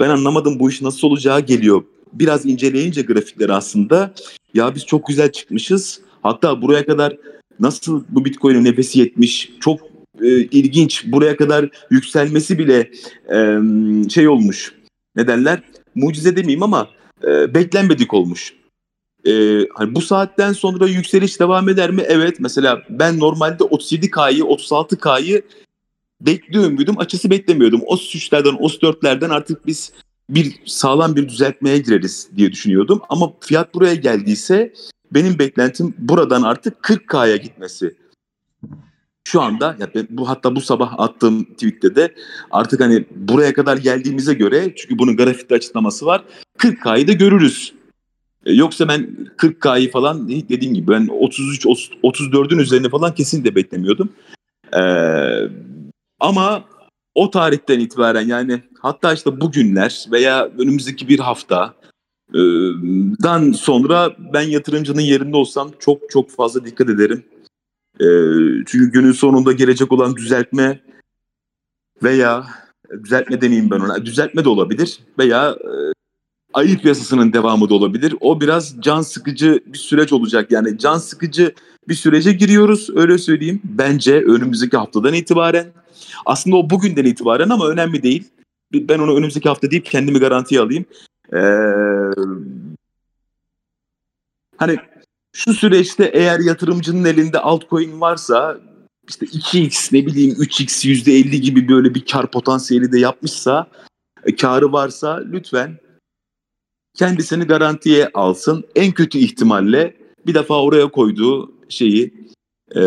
[0.00, 1.84] Ben anlamadım bu iş nasıl olacağı geliyor.
[2.12, 4.14] Biraz inceleyince grafikleri aslında
[4.54, 6.00] ya biz çok güzel çıkmışız.
[6.22, 7.16] Hatta buraya kadar
[7.60, 9.80] nasıl bu Bitcoin'in nefesi yetmiş çok
[10.22, 11.04] e, ilginç.
[11.06, 12.90] Buraya kadar yükselmesi bile
[13.32, 13.58] e,
[14.08, 14.74] şey olmuş.
[15.16, 15.62] Ne derler?
[15.94, 16.88] Mucize demeyeyim ama
[17.24, 18.54] e, beklenmedik olmuş.
[19.28, 22.02] E, hani bu saatten sonra yükseliş devam eder mi?
[22.06, 22.40] Evet.
[22.40, 25.42] Mesela ben normalde 37K'yı 36K'yı
[26.20, 26.98] bekliyor muydum?
[26.98, 27.80] Açısı beklemiyordum.
[27.86, 29.92] O 3'lerden o 4'lerden artık biz
[30.30, 33.00] bir sağlam bir düzeltmeye gireriz diye düşünüyordum.
[33.08, 34.72] Ama fiyat buraya geldiyse
[35.12, 37.96] benim beklentim buradan artık 40K'ya gitmesi.
[39.24, 42.14] Şu anda ya ben bu hatta bu sabah attığım tweette de
[42.50, 46.24] artık hani buraya kadar geldiğimize göre çünkü bunun grafikte açıklaması var
[46.58, 47.77] 40K'yı da görürüz.
[48.46, 53.54] E, Yoksa ben 40K'yı falan dediğim gibi ben 33 30 34'ün üzerine falan kesin de
[53.54, 54.12] beklemiyordum.
[54.76, 55.48] Ee,
[56.20, 56.64] ama
[57.14, 61.74] o tarihten itibaren yani hatta işte bugünler veya önümüzdeki bir hafta
[62.34, 62.40] e,
[63.22, 67.24] dan sonra ben yatırımcının yerinde olsam çok çok fazla dikkat ederim.
[68.00, 68.06] E,
[68.66, 70.80] çünkü günün sonunda gelecek olan düzeltme
[72.02, 72.46] veya
[73.04, 75.97] düzeltme demeyeyim ben ona düzeltme de olabilir veya e,
[76.54, 78.14] ayı piyasasının devamı da olabilir.
[78.20, 80.50] O biraz can sıkıcı bir süreç olacak.
[80.50, 81.54] Yani can sıkıcı
[81.88, 83.60] bir sürece giriyoruz öyle söyleyeyim.
[83.64, 85.72] Bence önümüzdeki haftadan itibaren.
[86.26, 88.24] Aslında o bugünden itibaren ama önemli değil.
[88.72, 90.84] Ben onu önümüzdeki hafta deyip kendimi garantiye alayım.
[91.32, 91.38] Ee,
[94.56, 94.76] hani
[95.32, 98.60] şu süreçte eğer yatırımcının elinde altcoin varsa
[99.08, 103.66] işte 2x ne bileyim 3x %50 gibi böyle bir kar potansiyeli de yapmışsa
[104.24, 105.78] e, karı varsa lütfen
[106.98, 108.64] kendisini garantiye alsın.
[108.74, 109.96] En kötü ihtimalle
[110.26, 112.14] bir defa oraya koyduğu şeyi
[112.74, 112.82] e,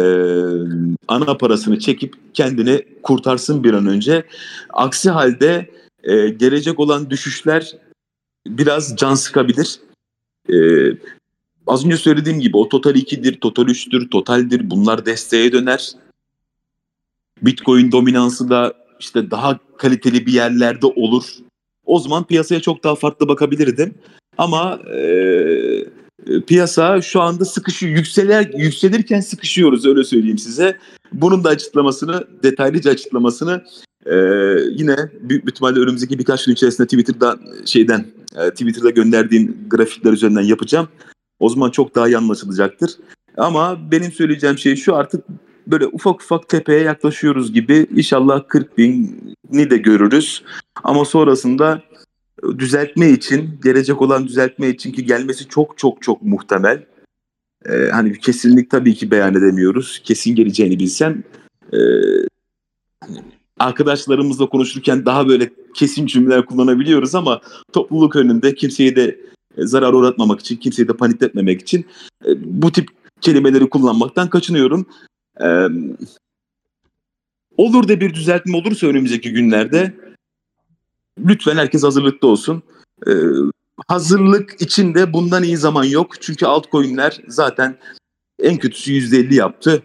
[1.07, 4.23] ana parasını çekip kendini kurtarsın bir an önce.
[4.69, 5.71] Aksi halde
[6.03, 7.75] e, gelecek olan düşüşler
[8.47, 9.79] biraz can sıkabilir.
[10.49, 10.55] E,
[11.67, 14.69] az önce söylediğim gibi o Total 2'dir, Total 3'tür, Total'dir.
[14.69, 15.91] Bunlar desteğe döner.
[17.41, 21.23] Bitcoin dominansı da işte daha kaliteli bir yerlerde olur.
[21.85, 23.93] O zaman piyasaya çok daha farklı bakabilirdim.
[24.37, 27.97] Ama e, piyasa şu anda sıkışıyor.
[27.97, 30.77] Yükseler, yükselirken sıkışıyoruz öyle söyleyeyim size.
[31.13, 33.63] Bunun da açıklamasını, detaylıca açıklamasını
[34.05, 34.15] e,
[34.71, 38.05] yine büyük bir ihtimalle önümüzdeki birkaç gün içerisinde Twitter'da şeyden
[38.35, 40.87] e, Twitter'da gönderdiğim grafikler üzerinden yapacağım.
[41.39, 42.91] O zaman çok daha iyi anlaşılacaktır.
[43.37, 45.25] Ama benim söyleyeceğim şey şu artık
[45.71, 47.87] böyle ufak ufak tepeye yaklaşıyoruz gibi.
[47.95, 50.43] İnşallah 40 bini de görürüz.
[50.83, 51.81] Ama sonrasında
[52.57, 56.85] düzeltme için, gelecek olan düzeltme için ki gelmesi çok çok çok muhtemel.
[57.65, 60.01] Ee, hani kesinlik tabii ki beyan edemiyoruz.
[60.03, 61.23] Kesin geleceğini bilsem
[61.73, 61.79] e,
[63.59, 67.41] arkadaşlarımızla konuşurken daha böyle kesin cümleler kullanabiliyoruz ama
[67.73, 69.19] topluluk önünde kimseyi de
[69.57, 71.85] zarar uğratmamak için, kimseyi de panikletmemek için
[72.25, 72.29] e,
[72.61, 72.89] bu tip
[73.21, 74.85] kelimeleri kullanmaktan kaçınıyorum.
[75.43, 75.67] Ee,
[77.57, 79.95] olur da bir düzeltme olursa önümüzdeki günlerde
[81.19, 82.63] lütfen herkes hazırlıklı olsun.
[83.07, 83.11] Ee,
[83.87, 86.21] hazırlık içinde bundan iyi zaman yok.
[86.21, 87.77] Çünkü altcoin'ler zaten
[88.39, 89.83] en kötüsü %50 yaptı.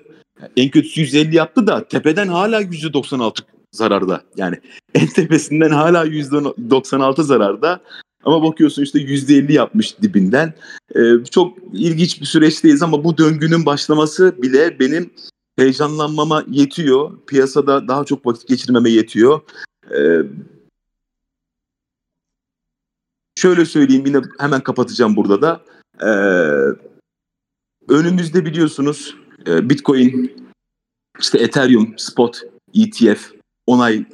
[0.57, 3.41] En kötüsü %50 yaptı da tepeden hala %96
[3.73, 4.23] zararda.
[4.37, 4.61] Yani
[4.95, 7.81] en tepesinden hala %96 zararda.
[8.25, 10.55] Ama bakıyorsun işte %50 yapmış dibinden.
[10.97, 15.11] Ee, çok ilginç bir süreçteyiz ama bu döngünün başlaması bile benim
[15.57, 17.19] heyecanlanmama yetiyor.
[17.27, 19.41] Piyasada daha çok vakit geçirmeme yetiyor.
[19.91, 20.23] Ee,
[23.39, 25.61] şöyle söyleyeyim yine hemen kapatacağım burada da.
[26.01, 26.11] Ee,
[27.89, 30.37] önümüzde biliyorsunuz e, Bitcoin,
[31.21, 32.43] işte Ethereum, Spot,
[32.75, 33.33] ETF
[33.67, 34.05] onay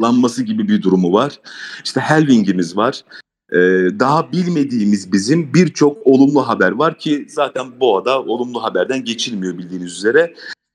[0.00, 1.40] lanması gibi bir durumu var.
[1.84, 3.04] İşte Helving'imiz var.
[3.52, 3.58] Ee,
[3.98, 10.34] daha bilmediğimiz bizim birçok olumlu haber var ki zaten Boğa'da olumlu haberden geçilmiyor bildiğiniz üzere.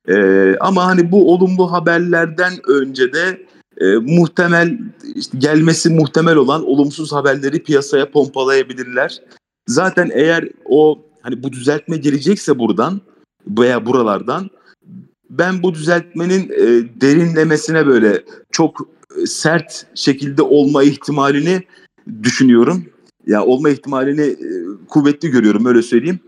[0.10, 3.46] Ee, ama hani bu olumlu haberlerden önce de
[3.78, 4.78] e, muhtemel
[5.16, 9.22] işte gelmesi muhtemel olan olumsuz haberleri piyasaya pompalayabilirler.
[9.68, 13.02] Zaten eğer o hani bu düzeltme gelecekse buradan
[13.48, 14.50] veya buralardan
[15.30, 16.66] ben bu düzeltmenin e,
[17.02, 18.90] derinlemesine böyle çok
[19.22, 21.64] e, sert şekilde olma ihtimalini
[22.24, 22.86] düşünüyorum.
[23.28, 24.38] Ya olma ihtimalini e,
[24.90, 26.20] kuvvetli görüyorum öyle söyleyeyim.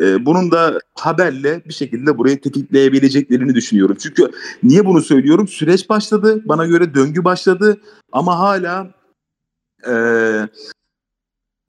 [0.00, 3.96] E, bunun da haberle bir şekilde burayı tetikleyebileceklerini düşünüyorum.
[4.00, 4.30] Çünkü
[4.62, 5.48] niye bunu söylüyorum?
[5.48, 6.42] Süreç başladı.
[6.44, 7.80] Bana göre döngü başladı.
[8.12, 8.94] Ama hala
[9.86, 9.94] e,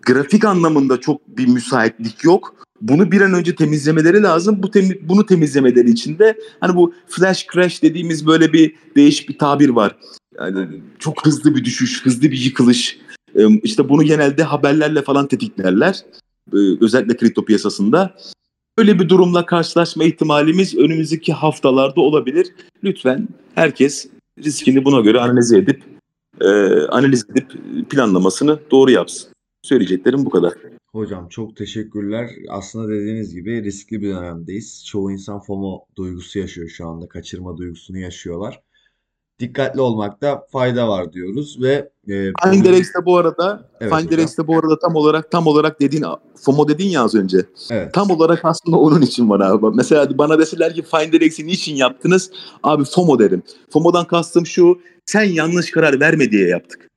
[0.05, 2.55] grafik anlamında çok bir müsaitlik yok.
[2.81, 4.63] Bunu bir an önce temizlemeleri lazım.
[4.63, 9.37] Bu temi bunu temizlemeleri için de hani bu flash crash dediğimiz böyle bir değişik bir
[9.37, 9.95] tabir var.
[10.39, 12.99] Yani çok hızlı bir düşüş, hızlı bir yıkılış.
[13.35, 16.03] Ee, işte bunu genelde haberlerle falan tetiklerler.
[16.53, 18.15] Ee, özellikle kripto piyasasında.
[18.77, 22.47] Böyle bir durumla karşılaşma ihtimalimiz önümüzdeki haftalarda olabilir.
[22.83, 24.07] Lütfen herkes
[24.43, 25.83] riskini buna göre analiz edip
[26.41, 26.47] e,
[26.89, 27.51] analiz edip
[27.89, 29.31] planlamasını doğru yapsın.
[29.61, 30.53] Söyleyeceklerim bu kadar.
[30.91, 32.29] Hocam çok teşekkürler.
[32.49, 34.85] Aslında dediğiniz gibi riskli bir dönemdeyiz.
[34.85, 37.07] Çoğu insan FOMO duygusu yaşıyor şu anda.
[37.07, 38.61] Kaçırma duygusunu yaşıyorlar.
[39.39, 44.95] Dikkatli olmakta fayda var diyoruz ve e, Finderex'te bu arada Evet Finderex'te bu arada tam
[44.95, 46.05] olarak tam olarak dediğin
[46.41, 47.37] FOMO dedin ya az önce.
[47.71, 47.93] evet.
[47.93, 49.65] Tam olarak aslında onun için var abi.
[49.75, 52.31] Mesela bana deseler ki Finderex'i niçin yaptınız?
[52.63, 53.43] Abi FOMO derim.
[53.69, 54.81] FOMO'dan kastım şu.
[55.05, 56.87] Sen yanlış karar verme diye yaptık.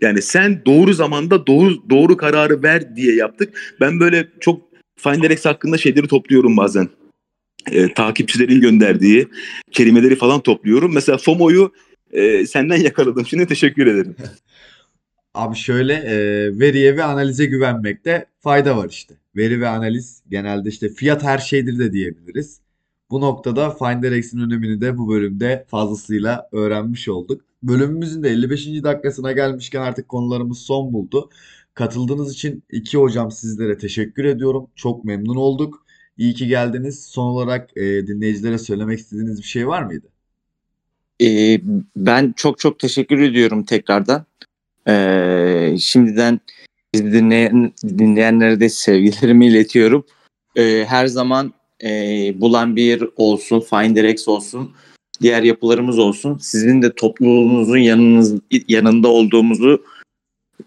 [0.00, 3.74] Yani sen doğru zamanda doğru doğru kararı ver diye yaptık.
[3.80, 4.60] Ben böyle çok
[4.96, 6.88] Finderex hakkında şeyleri topluyorum bazen.
[7.70, 9.28] Ee, takipçilerin gönderdiği
[9.72, 10.94] kelimeleri falan topluyorum.
[10.94, 11.72] Mesela FOMO'yu
[12.12, 13.26] e, senden yakaladım.
[13.26, 14.16] Şimdi teşekkür ederim.
[15.34, 16.16] Abi şöyle e,
[16.58, 19.14] veriye ve analize güvenmekte fayda var işte.
[19.36, 22.60] Veri ve analiz genelde işte fiyat her şeydir de diyebiliriz.
[23.10, 27.44] Bu noktada Finderex'in önemini de bu bölümde fazlasıyla öğrenmiş olduk.
[27.62, 28.66] Bölümümüzün de 55.
[28.66, 31.30] dakikasına gelmişken artık konularımız son buldu.
[31.74, 34.66] Katıldığınız için iki hocam sizlere teşekkür ediyorum.
[34.74, 35.86] Çok memnun olduk.
[36.16, 37.04] İyi ki geldiniz.
[37.04, 40.06] Son olarak e, dinleyicilere söylemek istediğiniz bir şey var mıydı?
[41.20, 41.60] Ee,
[41.96, 44.24] ben çok çok teşekkür ediyorum tekrardan.
[44.88, 46.40] Ee, şimdiden
[46.94, 50.06] bizi dinleyen, dinleyenlere de sevgilerimi iletiyorum.
[50.56, 51.52] Ee, her zaman
[51.84, 51.90] e,
[52.40, 54.72] Bulan bir olsun, Finderex olsun,
[55.20, 56.38] diğer yapılarımız olsun.
[56.38, 58.34] Sizin de topluluğunuzun yanınız,
[58.68, 59.84] yanında olduğumuzu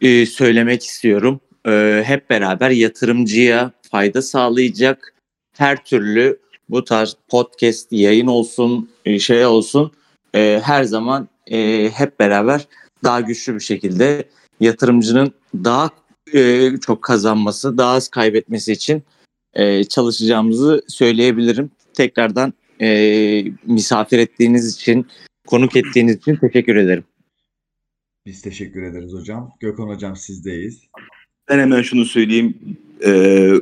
[0.02, 1.40] e, söylemek istiyorum.
[1.68, 5.14] E, hep beraber yatırımcıya fayda sağlayacak
[5.58, 6.40] her türlü
[6.70, 9.92] bu tarz podcast yayın olsun, e, şey olsun
[10.36, 12.68] e, her zaman e, hep beraber
[13.04, 14.30] daha güçlü bir şekilde
[14.60, 15.90] yatırımcının daha
[16.34, 19.04] e, çok kazanması, daha az kaybetmesi için
[19.54, 21.72] e, çalışacağımızı söyleyebilirim.
[21.94, 25.08] Tekrardan e, misafir ettiğiniz için,
[25.48, 27.04] konuk ettiğiniz için teşekkür ederim.
[28.26, 29.52] Biz teşekkür ederiz hocam.
[29.60, 30.82] Gökhan hocam sizdeyiz.
[31.50, 32.78] Ben hemen şunu söyleyeyim.
[33.06, 33.54] Ee,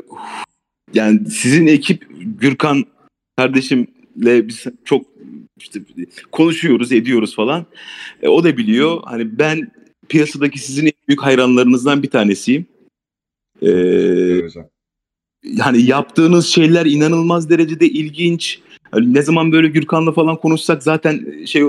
[0.94, 2.08] yani sizin ekip
[2.40, 2.86] Gürkan
[3.38, 5.06] kardeşimle biz çok
[5.62, 5.80] işte
[6.32, 7.66] konuşuyoruz, ediyoruz falan.
[8.22, 9.02] E, o da biliyor.
[9.06, 9.72] Hani ben
[10.10, 12.66] piyasadaki sizin en büyük hayranlarınızdan bir tanesiyim.
[13.62, 14.66] Evet hocam.
[15.44, 18.60] yani yaptığınız şeyler inanılmaz derecede ilginç.
[18.92, 21.64] Hani ne zaman böyle Gürkan'la falan konuşsak zaten şey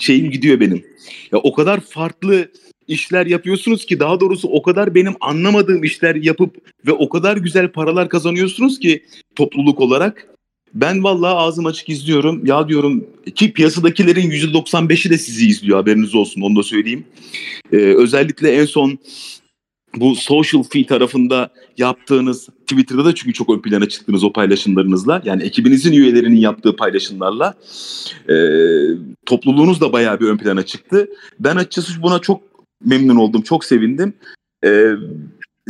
[0.00, 0.84] şeyim gidiyor benim.
[1.32, 2.48] Ya o kadar farklı
[2.88, 6.56] işler yapıyorsunuz ki daha doğrusu o kadar benim anlamadığım işler yapıp
[6.86, 9.04] ve o kadar güzel paralar kazanıyorsunuz ki
[9.36, 10.28] topluluk olarak.
[10.74, 12.46] Ben vallahi ağzım açık izliyorum.
[12.46, 17.04] Ya diyorum ki piyasadakilerin %95'i de sizi izliyor haberiniz olsun onu da söyleyeyim.
[17.72, 18.98] Ee, özellikle en son
[19.96, 25.22] bu social fee tarafında yaptığınız Twitter'da da çünkü çok ön plana çıktınız o paylaşımlarınızla.
[25.24, 27.54] Yani ekibinizin üyelerinin yaptığı paylaşımlarla
[28.28, 28.36] e,
[29.26, 31.08] topluluğunuz da bayağı bir ön plana çıktı.
[31.40, 32.42] Ben açıkçası buna çok
[32.84, 34.14] memnun oldum, çok sevindim.
[34.64, 34.92] E,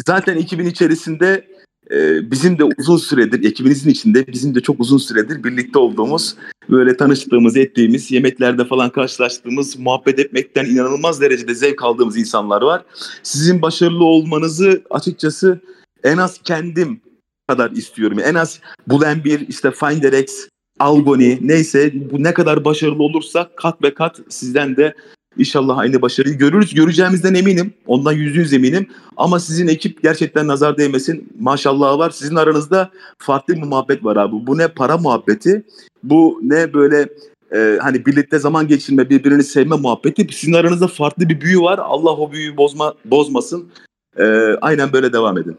[0.06, 1.51] zaten ekibin içerisinde
[1.92, 6.34] e, bizim de uzun süredir, ekibinizin içinde bizim de çok uzun süredir birlikte olduğumuz,
[6.70, 12.84] böyle tanıştığımız, ettiğimiz, yemeklerde falan karşılaştığımız, muhabbet etmekten inanılmaz derecede zevk aldığımız insanlar var.
[13.22, 15.60] Sizin başarılı olmanızı açıkçası
[16.04, 17.00] en az kendim
[17.48, 18.18] kadar istiyorum.
[18.24, 20.48] En az Bulen bir, işte Finderex,
[20.80, 24.94] Algoni neyse bu ne kadar başarılı olursa kat ve kat sizden de
[25.38, 26.74] İnşallah aynı başarıyı görürüz.
[26.74, 27.74] Göreceğimizden eminim.
[27.86, 28.86] Ondan yüzde yüz eminim.
[29.16, 31.28] Ama sizin ekip gerçekten nazar değmesin.
[31.40, 32.10] Maşallah var.
[32.10, 34.46] Sizin aranızda farklı bir muhabbet var abi.
[34.46, 35.64] Bu ne para muhabbeti.
[36.02, 37.08] Bu ne böyle
[37.54, 40.26] e, hani birlikte zaman geçirme, birbirini sevme muhabbeti.
[40.30, 41.78] Sizin aranızda farklı bir büyü var.
[41.78, 43.70] Allah o büyüyü bozma bozmasın.
[44.18, 44.24] E,
[44.60, 45.56] aynen böyle devam edin.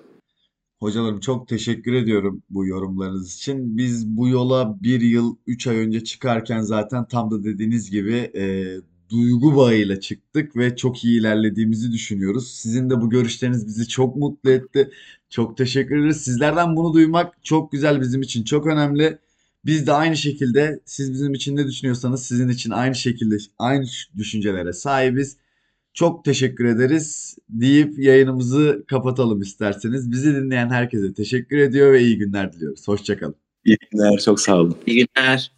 [0.80, 3.78] Hocalarım çok teşekkür ediyorum bu yorumlarınız için.
[3.78, 8.44] Biz bu yola bir yıl, üç ay önce çıkarken zaten tam da dediğiniz gibi e,
[9.14, 12.52] duygu bağıyla çıktık ve çok iyi ilerlediğimizi düşünüyoruz.
[12.52, 14.90] Sizin de bu görüşleriniz bizi çok mutlu etti.
[15.30, 16.22] Çok teşekkür ederiz.
[16.22, 19.18] Sizlerden bunu duymak çok güzel bizim için çok önemli.
[19.66, 23.86] Biz de aynı şekilde siz bizim için ne düşünüyorsanız sizin için aynı şekilde aynı
[24.18, 25.38] düşüncelere sahibiz.
[25.94, 30.12] Çok teşekkür ederiz deyip yayınımızı kapatalım isterseniz.
[30.12, 32.88] Bizi dinleyen herkese teşekkür ediyor ve iyi günler diliyoruz.
[32.88, 33.36] Hoşçakalın.
[33.66, 34.78] İyi günler, çok sağ olun.
[34.86, 35.52] İyi günler.